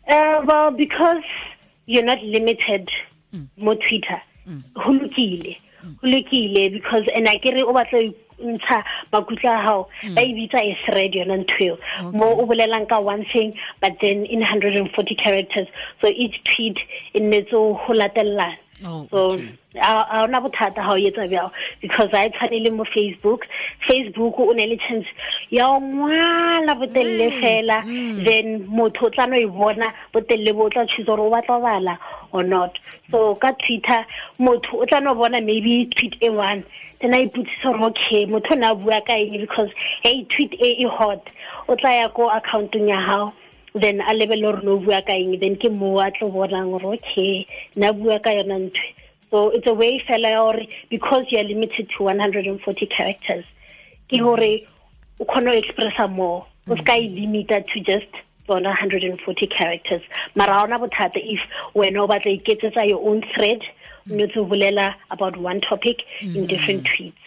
Uh, 0.07 0.45
well 0.45 0.71
because 0.71 1.25
you're 1.87 2.05
not 2.05 2.23
limited 2.23 2.89
mo 3.57 3.75
twitter 3.75 4.21
go 4.75 4.91
lokile. 4.93 5.57
Go 6.01 6.09
lokile 6.09 6.73
because 6.73 7.05
and 7.15 7.29
a 7.29 7.39
kere 7.39 7.63
o 7.63 7.73
batla 7.73 8.15
ntsha 8.41 8.85
makutlo 9.13 9.51
a 9.51 9.63
hao. 9.63 9.89
Mm. 10.03 10.15
Ba 10.15 10.23
e 10.23 10.35
bitsa 10.39 10.59
a 10.61 10.79
thread 10.85 11.13
yona 11.13 11.45
ntho 11.45 11.61
eo. 11.67 11.79
Mo 12.13 12.41
o 12.41 12.47
bolelang 12.47 12.89
ka 12.89 13.01
one 13.01 13.25
thing 13.33 13.55
but 13.81 13.97
then 14.01 14.25
in 14.27 14.41
140 14.41 15.15
characters. 15.15 15.69
So 16.01 16.09
each 16.09 16.43
tweet 16.45 16.79
e 17.15 17.21
nnetse 17.21 17.51
go 17.51 17.77
latellana 17.93 18.57
Oh, 18.87 19.07
so 19.11 19.33
a 19.75 20.23
ona 20.23 20.41
bothata 20.41 20.79
ha 20.79 20.93
o 20.93 20.97
etsa 20.97 21.29
bjao 21.29 21.51
because 21.83 22.09
a 22.13 22.27
e 22.27 22.31
tshwane 22.31 22.65
le 22.65 22.71
mo 22.71 22.85
facebook. 22.85 23.43
Facebook 23.87 24.39
o 24.39 24.53
ne 24.53 24.67
le 24.67 24.77
chance 24.77 25.07
ya 25.51 25.69
o 25.69 25.81
ngwala 25.81 26.75
botelle 26.75 27.31
mm, 27.31 27.41
fela. 27.41 27.83
Mm. 27.85 28.25
then 28.25 28.67
motho 28.69 29.07
o 29.07 29.11
tla 29.11 29.27
no 29.27 29.37
e 29.37 29.45
bona 29.45 29.93
botelle 30.15 30.55
bo 30.55 30.65
o 30.65 30.69
tla 30.71 30.87
choose 30.87 31.07
gore 31.07 31.21
o 31.21 31.31
batla 31.31 31.61
bala 31.61 31.99
or 32.33 32.43
not. 32.43 32.79
So 33.11 33.35
ka 33.35 33.53
twitter 33.53 34.07
motho 34.39 34.81
o 34.81 34.87
tla 34.87 35.01
no 35.01 35.15
bona 35.15 35.41
maybe 35.41 35.87
tweet 35.87 36.17
e 36.23 36.31
one. 36.31 36.65
Then 37.01 37.15
a 37.15 37.27
iputsisa 37.27 37.65
gore 37.65 37.91
okay 37.91 38.27
motho 38.27 38.53
o 38.53 38.55
ne 38.55 38.67
a 38.67 38.75
bua 38.75 39.03
ka 39.07 39.13
eng? 39.13 39.41
Because 39.41 39.71
hey 40.03 40.25
tweet 40.25 40.55
e 40.55 40.85
e 40.85 40.87
hot. 40.87 41.29
O 41.69 41.77
tla 41.77 41.91
ya 41.91 42.09
ko 42.09 42.31
accountong 42.31 42.89
ya 42.89 43.01
hao 43.01 43.35
then 43.75 44.01
a 44.01 44.13
lebelle 44.13 44.43
gore 44.43 44.63
no 44.63 44.79
bua 44.79 45.03
ka 45.03 45.13
eng 45.13 45.39
then 45.41 45.57
ke 45.57 45.71
mo 45.71 45.99
a 46.01 46.11
tlo 46.11 46.31
bonang 46.33 46.71
gore 46.73 46.95
okay 46.95 47.47
na 47.77 47.93
bua 47.93 48.19
ka 48.21 48.31
yona 48.31 48.59
ntho. 48.71 48.87
So 49.31 49.51
it's 49.51 49.67
a 49.67 49.75
way 49.75 50.03
fela 50.09 50.31
ya 50.31 50.53
gore 50.53 50.67
because 50.89 51.25
you 51.31 51.39
are 51.39 51.45
limited 51.45 51.91
to 51.97 52.03
140 52.03 52.87
characters 52.87 53.45
ke 54.09 54.19
mm. 54.19 54.25
gore 54.27 54.67
o 55.21 55.25
kgone 55.25 55.53
go 55.53 55.61
expressa 55.61 56.11
more. 56.11 56.47
O 56.69 56.77
ska 56.77 56.99
e 56.99 57.09
limita 57.09 57.65
to 57.73 57.81
just 57.81 58.23
tsona 58.49 58.71
140 58.71 59.47
characters. 59.47 60.03
Mara 60.35 60.53
ga 60.53 60.63
ona 60.65 60.79
bothata 60.79 61.21
if 61.23 61.41
wena 61.75 62.03
o 62.03 62.09
batla 62.09 62.37
iketsetsa 62.41 62.89
your 62.89 63.07
own 63.09 63.23
thread 63.35 63.61
mm. 63.61 64.13
o 64.13 64.15
nnetse 64.17 64.37
o 64.37 64.47
bolela 64.47 64.95
about 65.11 65.37
one 65.37 65.61
topic 65.61 66.07
in 66.21 66.47
different 66.47 66.83
mm. 66.85 66.93
tweets 66.93 67.21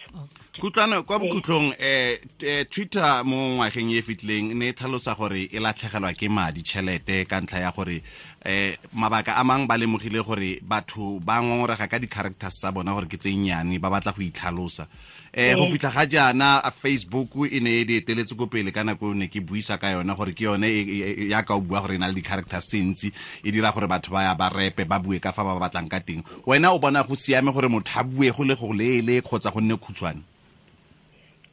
kutlwana 0.60 1.02
kwa 1.02 1.18
bokhutlong 1.18 1.74
eh 1.78 2.20
eh, 2.38 2.66
twitter 2.70 3.24
mo 3.24 3.56
ngwageng 3.58 3.90
e 3.90 3.98
e 3.98 4.02
fetileng 4.02 4.50
e 4.50 4.54
ne 4.54 4.68
e 4.68 4.72
tlhalosa 4.72 5.14
gore 5.18 5.50
e 5.50 5.58
latlhegelwa 5.58 6.14
ke 6.14 6.28
madi 6.30 6.62
tšhelete 6.62 7.26
ka 7.26 7.40
ntlha 7.40 7.58
ya 7.58 7.72
gore 7.74 8.02
eh 8.44 8.78
mabaka 8.94 9.34
a 9.34 9.42
mang 9.42 9.66
ba 9.66 9.74
lemogile 9.76 10.22
gore 10.22 10.60
batho 10.62 11.18
ba 11.18 11.42
ngongorega 11.42 11.90
ka 11.90 11.98
di-characters 11.98 12.54
tsa 12.54 12.70
bona 12.70 12.94
gore 12.94 13.10
ke 13.10 13.18
tse 13.18 13.34
nnyane 13.34 13.80
ba 13.82 13.90
batla 13.90 14.14
go 14.14 14.22
itlhalosa. 14.22 14.86
Eh 15.34 15.58
go 15.58 15.66
fitlha 15.66 15.90
ga 15.90 16.06
jaana 16.06 16.62
facebook 16.70 17.34
e 17.50 17.58
ne 17.58 17.82
e 17.82 17.84
di 17.84 17.96
eteletse 17.98 18.38
ko 18.38 18.46
pele 18.46 18.70
ka 18.70 18.84
nako 18.86 19.10
ne 19.10 19.26
ke 19.26 19.42
buisa 19.42 19.74
ka 19.74 19.90
yona 19.90 20.14
gore 20.14 20.38
ke 20.38 20.44
yone 20.46 20.70
e- 20.70 20.86
e- 20.86 21.28
yaka 21.34 21.58
o 21.58 21.66
bua 21.66 21.82
gore 21.82 21.94
e 21.94 21.98
na 21.98 22.06
le 22.06 22.14
di-characters 22.14 22.68
tse 22.70 22.78
ntsi 22.78 23.10
e 23.42 23.50
dira 23.50 23.74
gore 23.74 23.90
batho 23.90 24.14
ba 24.14 24.22
ya 24.22 24.38
ba 24.38 24.54
repe 24.54 24.86
ba 24.86 25.02
bue 25.02 25.18
ka 25.18 25.32
fa 25.34 25.42
ba 25.42 25.58
batlang 25.58 25.90
ka 25.90 25.98
teng. 25.98 26.22
Wena 26.46 26.70
o 26.70 26.78
bona 26.78 27.02
go 27.02 27.18
siame 27.18 27.50
gore 27.50 27.66
motho 27.66 27.98
a 27.98 28.04
bue 28.06 28.30
go 28.30 28.44
le 28.46 28.54
go 28.54 28.70
leele 28.70 29.18
kgotsa 29.18 29.50
go 29.50 29.58
nne 29.58 29.74
khutshwane 29.74 30.22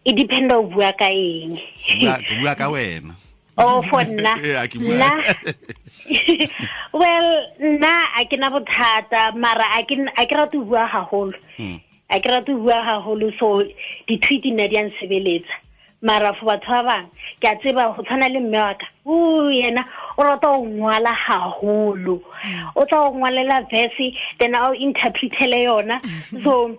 e 0.05 0.13
dependa 0.13 0.57
o 0.57 0.63
bua 0.63 0.91
ka 0.93 1.09
eng 1.09 1.59
Bua- 2.41 2.55
ka 2.55 2.67
wena 2.69 3.13
oh 3.57 3.81
for 3.89 4.03
nna 4.03 4.33
nna 4.79 5.09
well 6.93 7.29
nna 7.59 7.91
a 8.17 8.25
ke 8.25 8.37
na 8.37 8.49
bothata 8.49 9.35
mara 9.35 9.65
a 9.77 9.83
ke 9.85 10.33
rate 10.35 10.55
o 10.57 10.63
bua 10.65 10.87
haholo 10.87 11.33
a 12.09 12.19
ke 12.19 12.27
rate 12.29 12.49
bua 12.53 12.81
haholo 12.83 13.31
so 13.39 13.63
di-tweet 14.07 14.45
nna 14.45 14.67
di 14.69 14.77
a 14.77 14.83
nsebeletsa 14.89 15.55
mara 16.01 16.33
for 16.33 16.45
batho 16.49 16.71
ba 16.71 16.83
bang 16.83 17.07
ke 17.39 17.45
a 17.47 17.55
tseba 17.61 17.93
go 17.95 18.01
tshwana 18.03 18.27
le 18.33 18.39
mme 18.41 18.57
wa 18.57 18.73
ka. 18.73 18.87
O 19.05 19.49
yena 19.53 19.85
o 20.17 20.23
rata 20.23 20.49
o 20.49 20.65
ngwala 20.65 21.13
haholo. 21.13 22.17
O 22.75 22.85
tla 22.85 23.05
o 23.05 23.13
ngwalela 23.13 23.69
verse 23.69 24.17
then 24.39 24.55
a 24.55 24.69
o 24.69 24.73
interpretele 24.73 25.61
yona. 25.69 26.01
So 26.43 26.77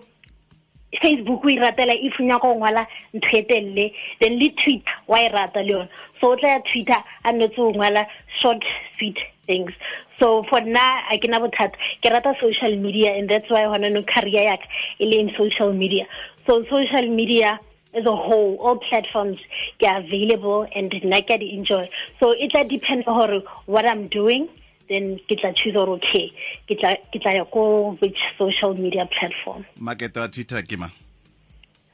facebook 1.01 1.45
o 1.45 1.49
e 1.49 1.57
ratela 1.57 1.93
if 1.93 2.19
o 2.19 2.23
nyaka 2.23 2.47
go 2.47 2.55
ngwala 2.55 2.87
ntho 3.13 3.37
e 3.37 3.91
then 4.19 4.39
le 4.39 4.49
twitter 4.51 4.93
wa 5.07 5.19
e 5.19 5.29
rata 5.29 5.61
le 5.61 5.71
yone 5.71 5.89
so 6.19 6.31
o 6.31 6.35
tla 6.35 6.49
ya 6.49 6.59
twitter 6.59 7.03
a 7.23 7.31
nnetse 7.31 7.55
go 7.55 7.71
ngwala 7.71 8.07
short 8.41 8.63
sweet 8.97 9.17
things. 9.45 9.71
So 10.19 10.43
for 10.49 10.61
nna 10.61 11.11
a 11.11 11.17
ke 11.17 11.27
na 11.29 11.39
bothata 11.39 11.75
ke 12.01 12.11
rata 12.11 12.33
social 12.39 12.75
media 12.75 13.11
and 13.13 13.29
that's 13.29 13.49
why 13.49 13.63
gona 13.63 13.91
no 13.91 14.03
career 14.03 14.43
yaka 14.51 14.67
e 14.99 15.05
le 15.05 15.19
in 15.19 15.31
social 15.37 15.73
media. 15.73 16.07
So 16.47 16.63
social 16.65 17.07
media 17.09 17.59
as 17.93 18.05
a 18.05 18.15
whole 18.15 18.57
all 18.57 18.77
platforms 18.77 19.39
ke 19.79 19.87
available 19.87 20.67
and 20.75 20.91
nna 20.91 21.21
ke 21.27 21.35
a 21.35 21.37
di-enjoy 21.37 21.87
so 22.19 22.31
it 22.31 22.51
tla 22.51 22.63
depend 22.63 23.05
gore 23.05 23.41
what 23.65 23.85
i'm 23.85 24.07
doing 24.07 24.47
then 24.89 25.19
ke 25.29 25.37
tla 25.39 25.53
choose 25.53 25.73
gore 25.73 25.89
okay 25.97 26.31
ke 26.67 26.77
tla 26.79 26.95
ke 27.13 27.21
tla 27.21 27.33
ya 27.39 27.45
ko 27.45 27.95
which 28.01 28.19
social 28.37 28.73
media 28.73 29.05
platform? 29.17 29.65
Makete 29.79 30.17
wa 30.17 30.27
twitter 30.27 30.61
ke 30.61 30.77
ma 30.77 30.89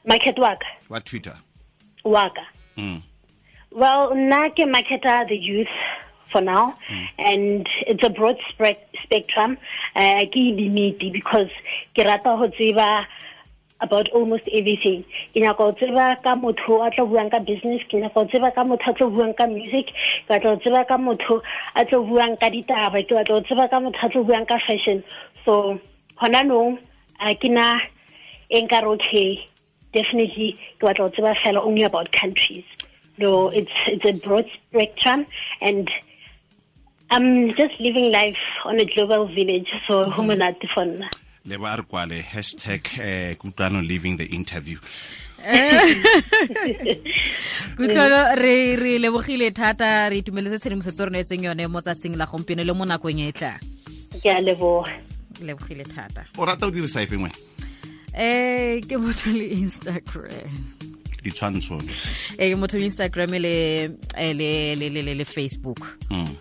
market 0.04 0.38
wa 0.38 0.54
ka. 0.56 0.66
Wa 0.88 0.98
twitter. 1.00 1.36
Waka 2.04 2.46
Mm. 2.76 3.02
well 3.70 4.14
nna 4.14 4.50
ke 4.56 4.64
marketer 4.64 5.28
the 5.28 5.36
youth 5.36 5.68
for 6.32 6.40
now 6.40 6.74
and 7.18 7.68
it's 7.86 8.02
a 8.04 8.08
broad 8.08 8.38
spread 8.48 8.76
spectrum. 9.02 9.58
Uh, 9.94 10.24
ke 10.32 10.36
limit 10.56 10.98
because 11.12 11.50
ke 11.94 12.06
rata 12.06 12.36
ho 12.36 12.48
tseba 12.48 13.04
about 13.80 14.08
almost 14.10 14.44
everything. 14.52 15.04
Ke 15.34 15.40
nyaka 15.42 15.64
ho 15.64 15.72
tseba 15.72 16.22
ka 16.22 16.34
motho 16.36 16.80
a 16.86 16.90
tlo 16.90 17.06
buang 17.08 17.30
ka 17.30 17.38
business 17.38 17.82
ke 17.88 18.00
nyaka 18.02 18.14
ho 18.14 18.24
tseba 18.26 18.54
ka 18.54 18.64
motho 18.64 18.90
a 18.90 18.94
tlo 18.94 19.10
buang 19.10 19.36
ka 19.36 19.46
music 19.46 19.86
ke 19.86 20.28
batla 20.28 20.50
ho 20.50 20.56
tseba 20.56 20.86
ka 20.88 20.96
motho 20.96 21.40
a 21.76 21.84
tlo 21.84 22.02
buang 22.08 22.36
ka 22.40 22.50
ditaba 22.50 23.02
ke 23.06 23.14
batla 23.18 23.38
ho 23.38 23.40
tseba 23.40 23.70
ka 23.70 23.80
motho 23.80 24.06
a 24.06 24.10
tlo 24.10 24.24
buang 24.24 24.46
ka 24.46 24.58
fashion. 24.66 25.02
So 25.44 25.80
hona 26.20 26.44
nong 26.46 26.78
a 27.20 27.34
ke 27.34 27.48
na 27.48 27.80
e 28.50 28.60
nkare 28.66 28.92
okay 28.96 29.48
definitely 29.92 30.58
ke 30.78 30.84
batla 30.84 31.08
ho 31.08 31.10
tseba 31.16 31.34
fela 31.40 31.64
only 31.64 31.82
about 31.82 32.12
countries. 32.12 32.64
No 33.18 33.48
it's 33.48 33.72
it's 33.86 34.04
a 34.04 34.12
broad 34.12 34.46
spectrum 34.54 35.26
and 35.60 35.90
I'm 37.10 37.50
just 37.54 37.80
living 37.80 38.12
life 38.12 38.38
on 38.64 38.78
a 38.78 38.84
global 38.84 39.26
village 39.26 39.68
so 39.88 40.04
ho 40.04 40.22
mm-hmm. 40.22 40.30
monate 40.30 40.68
for 40.74 40.84
nna 40.84 41.10
le 41.44 41.58
ba 41.58 41.76
re 41.76 41.82
kwale 41.82 42.22
hashtag 42.22 42.80
eh, 43.00 43.36
kutlwano 43.36 43.80
leaving 43.82 44.16
the 44.16 44.26
interview. 44.26 44.78
Kutlwano 47.76 48.36
re 48.36 48.76
re 48.76 48.98
lebogile 48.98 49.50
thata 49.50 50.08
re 50.10 50.18
itumeletse 50.20 50.58
tshedimosetso 50.58 51.04
rona 51.04 51.18
e 51.18 51.24
seng 51.24 51.44
yone 51.44 51.66
mo 51.66 51.80
tsatsing 51.80 52.16
la 52.16 52.26
gompieno 52.26 52.64
le 52.64 52.72
mo 52.74 52.84
nakong 52.84 53.20
e 53.20 53.28
e 53.28 53.32
tlang 53.32 53.60
ke 54.22 54.28
a 54.28 54.40
leboga. 54.40 54.92
Lebogile 55.40 55.84
thata. 55.88 56.26
O 56.36 56.44
rata 56.44 56.66
o 56.66 56.70
dirisa 56.70 57.00
efe 57.02 57.16
ngwena 57.16 57.34
um 58.12 58.80
ke 58.84 58.96
motho 59.00 59.32
le 59.32 59.48
instagram. 59.48 60.52
Ditshwantsho. 61.24 61.80
E 62.36 62.50
ke 62.52 62.56
motho 62.56 62.76
le 62.76 62.84
instagram 62.84 63.30
le 63.40 63.96
eh, 64.16 64.32
le 64.34 64.74
le 64.76 64.90
le 64.90 65.02
le 65.02 65.14
le 65.14 65.24
facebook. 65.24 65.96
Mm. 66.10 66.36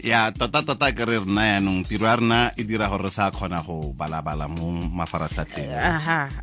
Ya 0.00 0.30
tota-tota 0.32 0.92
ke 0.92 1.04
re 1.04 1.18
rena 1.24 1.56
yaanong 1.56 1.84
tiro 1.88 2.06
ya 2.06 2.16
rena 2.16 2.52
e 2.56 2.62
dira 2.64 2.88
gore 2.88 3.08
re 3.08 3.12
sa 3.12 3.30
kgona 3.30 3.64
go 3.64 3.92
balabala 3.96 4.48
mo 4.48 4.70
mafaratlhatlheng. 4.92 5.72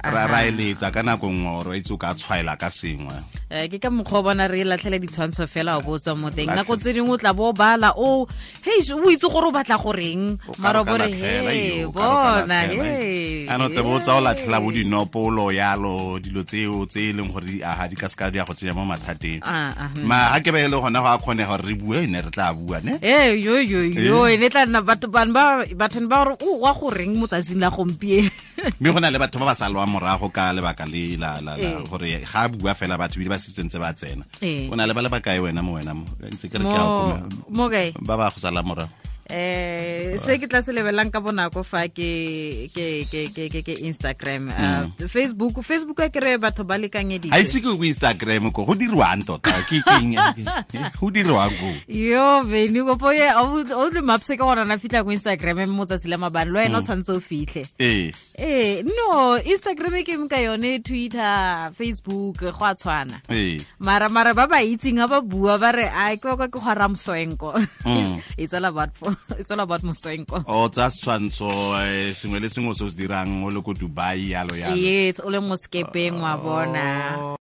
Ra 0.04 0.40
eletsa 0.46 0.90
ka 0.92 1.02
nako 1.06 1.30
nngwe 1.30 1.52
ore 1.62 1.72
a 1.74 1.78
itse 1.78 1.94
o 1.94 1.98
ka 1.98 2.14
tshwaela 2.18 2.58
ka 2.58 2.70
sengwe. 2.70 3.14
Eh, 3.54 3.70
ke 3.70 3.78
ka 3.78 3.94
mokgwa 3.94 4.20
o 4.20 4.24
bona 4.26 4.50
re 4.50 4.66
latlhele 4.66 4.98
ditshwantsho 4.98 5.46
fela 5.46 5.78
o 5.78 5.82
bo 5.86 6.02
tswa 6.02 6.18
mo 6.18 6.30
teng. 6.34 6.50
Nako 6.50 6.78
tse 6.78 6.94
dingwe 6.98 7.14
o 7.14 7.22
tla 7.22 7.34
bo 7.34 7.50
o 7.50 7.54
bala 7.54 7.94
o 7.94 8.26
hei 8.66 8.82
o 8.90 9.10
itse 9.14 9.30
gore 9.30 9.48
o 9.48 9.54
batla 9.54 9.78
goreng? 9.78 10.42
Marobore 10.58 11.06
o 11.06 11.14
o 11.14 11.14
he 11.14 11.86
o 11.86 11.90
o 11.90 11.94
bona 11.94 12.60
he 12.66 13.46
ano 13.48 13.70
tse 13.70 13.82
bo 13.86 14.00
tsa 14.02 14.18
o 14.18 14.22
latlhela 14.26 14.58
bo 14.58 14.72
dinopolo 14.74 15.54
yalo 15.54 16.18
dilo 16.18 16.42
tseo 16.42 16.86
tse 16.90 17.10
e 17.10 17.14
leng 17.14 17.30
gore 17.30 17.46
di 17.46 17.62
aga 17.62 17.86
di 17.88 17.96
ka 17.96 18.10
seka 18.10 18.32
di 18.34 18.42
ya 18.42 18.46
go 18.46 18.54
tsenya 18.58 18.74
mo 18.74 18.86
mathateng. 18.90 19.46
Ah, 19.46 19.70
ah, 19.78 19.90
hmm. 19.94 20.06
ma 20.08 20.34
ga 20.34 20.40
ke 20.42 20.50
ba 20.50 20.60
e 20.64 20.68
le 20.68 20.78
gona 20.82 21.00
go 21.04 21.10
a 21.14 21.18
kgonega 21.22 21.50
gore 21.54 21.64
re 21.68 21.76
bue 21.78 21.98
ne 22.08 22.20
re 22.26 22.32
tla 22.34 22.54
bua 22.58 22.82
ne 22.82 22.98
Eh, 23.44 23.68
yo 23.68 23.82
yo 23.84 23.84
yo. 23.92 24.28
E 24.28 24.38
ne 24.40 24.48
tla 24.50 24.64
nna 24.66 24.80
batho 24.82 25.08
bane 25.12 25.32
ba 25.36 25.66
bathong 25.76 26.08
ba 26.08 26.24
gore 26.24 26.36
o 26.48 26.64
wa 26.64 26.72
goreng 26.74 27.14
mo 27.20 27.28
tsatsing 27.28 27.60
la 27.60 27.70
gompieno? 27.70 28.30
Mme 28.80 28.90
go 28.96 29.00
na 29.04 29.12
le 29.12 29.20
batho 29.20 29.40
ba 29.40 29.52
ba 29.52 29.56
sa 29.56 29.68
salwa 29.68 29.84
morago 29.86 30.32
ka 30.32 30.54
lebaka 30.56 30.86
le 30.88 31.18
la 31.20 31.42
la 31.44 31.60
Eh. 31.60 31.84
gore 31.90 32.24
ga 32.24 32.48
bua 32.48 32.72
fela 32.74 32.96
batho 32.98 33.20
bile 33.20 33.30
ba 33.30 33.38
setsentse 33.38 33.76
ba 33.80 33.92
tsena. 33.94 34.24
Eh. 34.42 34.70
o 34.72 34.76
na 34.76 34.88
le 34.88 34.94
ba 34.96 35.02
le 35.04 35.10
bakae 35.12 35.40
wena 35.44 35.60
mo 35.62 35.76
wena 35.76 35.92
mo 35.94 36.06
ntse 36.24 36.48
ke 36.48 36.56
re 36.58 36.64
ke 36.64 36.72
go 36.72 37.20
mo 37.52 37.68
kae? 37.68 37.92
ba 38.00 38.16
ba 38.16 38.32
go 38.32 38.40
sala 38.40 38.64
morago 38.64 38.90
eh 39.30 40.18
se 40.20 40.38
ke 40.40 40.48
tla 40.48 40.62
se 40.62 40.74
lebelelang 40.74 41.12
ka 41.12 41.20
bonako 41.20 41.64
fa 41.64 41.88
ke 41.88 42.70
ke 42.74 43.06
ke 43.08 43.22
ke 43.36 43.44
ke 43.52 43.60
ke 43.62 43.74
Instagram. 43.84 44.50
Uh, 44.50 45.08
Facebook 45.08 45.60
Facebook 45.64 46.00
a 46.00 46.10
kere 46.10 46.38
batho 46.38 46.64
ba 46.64 46.80
lekanyeditse. 46.80 47.36
Ise 47.36 47.60
ke 47.60 47.70
go 47.70 47.84
instagram 47.84 48.52
ko 48.56 48.66
go 48.66 48.74
dirwang 48.74 49.22
tota 49.28 49.54
ke 49.70 49.84
keng 49.84 50.16
go 51.00 51.08
dirwang 51.12 51.54
ko? 51.60 51.70
Yo 51.88 52.44
beni 52.48 52.82
kopo 52.82 53.12
ye 53.12 53.28
o 53.36 53.90
le 53.92 54.02
mapse 54.02 54.36
ka 54.40 54.48
gona 54.48 54.66
na 54.66 54.80
fitla 54.82 55.04
ko 55.04 55.12
Instagram 55.14 55.68
mo 55.70 55.86
tsatsi 55.86 56.08
la 56.10 56.18
mabane 56.18 56.52
lo 56.52 56.60
ena 56.60 56.80
o 56.80 56.84
tshwantse 56.84 57.14
o 57.14 57.20
fitlhe. 57.20 57.68
Ee 57.80 58.12
eh 58.40 58.84
no 58.84 59.38
Instagram 59.38 60.02
ke 60.08 60.18
mka 60.18 60.40
yone 60.42 60.80
Twitter 60.82 61.72
Facebook 61.76 62.42
go 62.42 62.66
a 62.66 62.74
tshwana. 62.74 63.22
Eh. 63.30 63.62
Mara 63.80 64.10
mara 64.10 64.34
ba 64.34 64.48
ba 64.48 64.64
itseng 64.64 65.04
a 65.04 65.08
ba 65.08 65.22
bua 65.22 65.60
ba 65.60 65.72
re 65.72 65.88
a 65.88 66.16
ke 66.18 66.24
kwa 66.24 66.48
ke 66.48 66.58
go 66.58 66.60
moswenko 67.04 67.54
it's 68.38 68.54
all 68.54 68.66
about 68.66 68.94
it's 69.40 69.52
all 69.52 69.60
about 69.60 69.84
moswenko 69.84 70.44
o 70.48 70.70
tsa 70.70 70.90
setshwantsho 70.90 71.50
eh, 71.82 72.14
sengwe 72.16 72.40
le 72.40 72.50
sengwe 72.50 72.74
se 72.76 72.84
o 72.84 72.90
se 72.90 72.96
dirang 72.96 73.44
o 73.46 73.50
le 73.50 73.62
ko 73.62 73.74
dubai 73.74 74.30
yalo 74.32 74.56
yalo. 74.56 74.76
Yes 74.76 75.20
o 75.20 75.30
le 75.30 75.40
mo 75.40 75.56
skepeng 75.58 76.22
wa 76.22 76.38
bona 76.38 76.86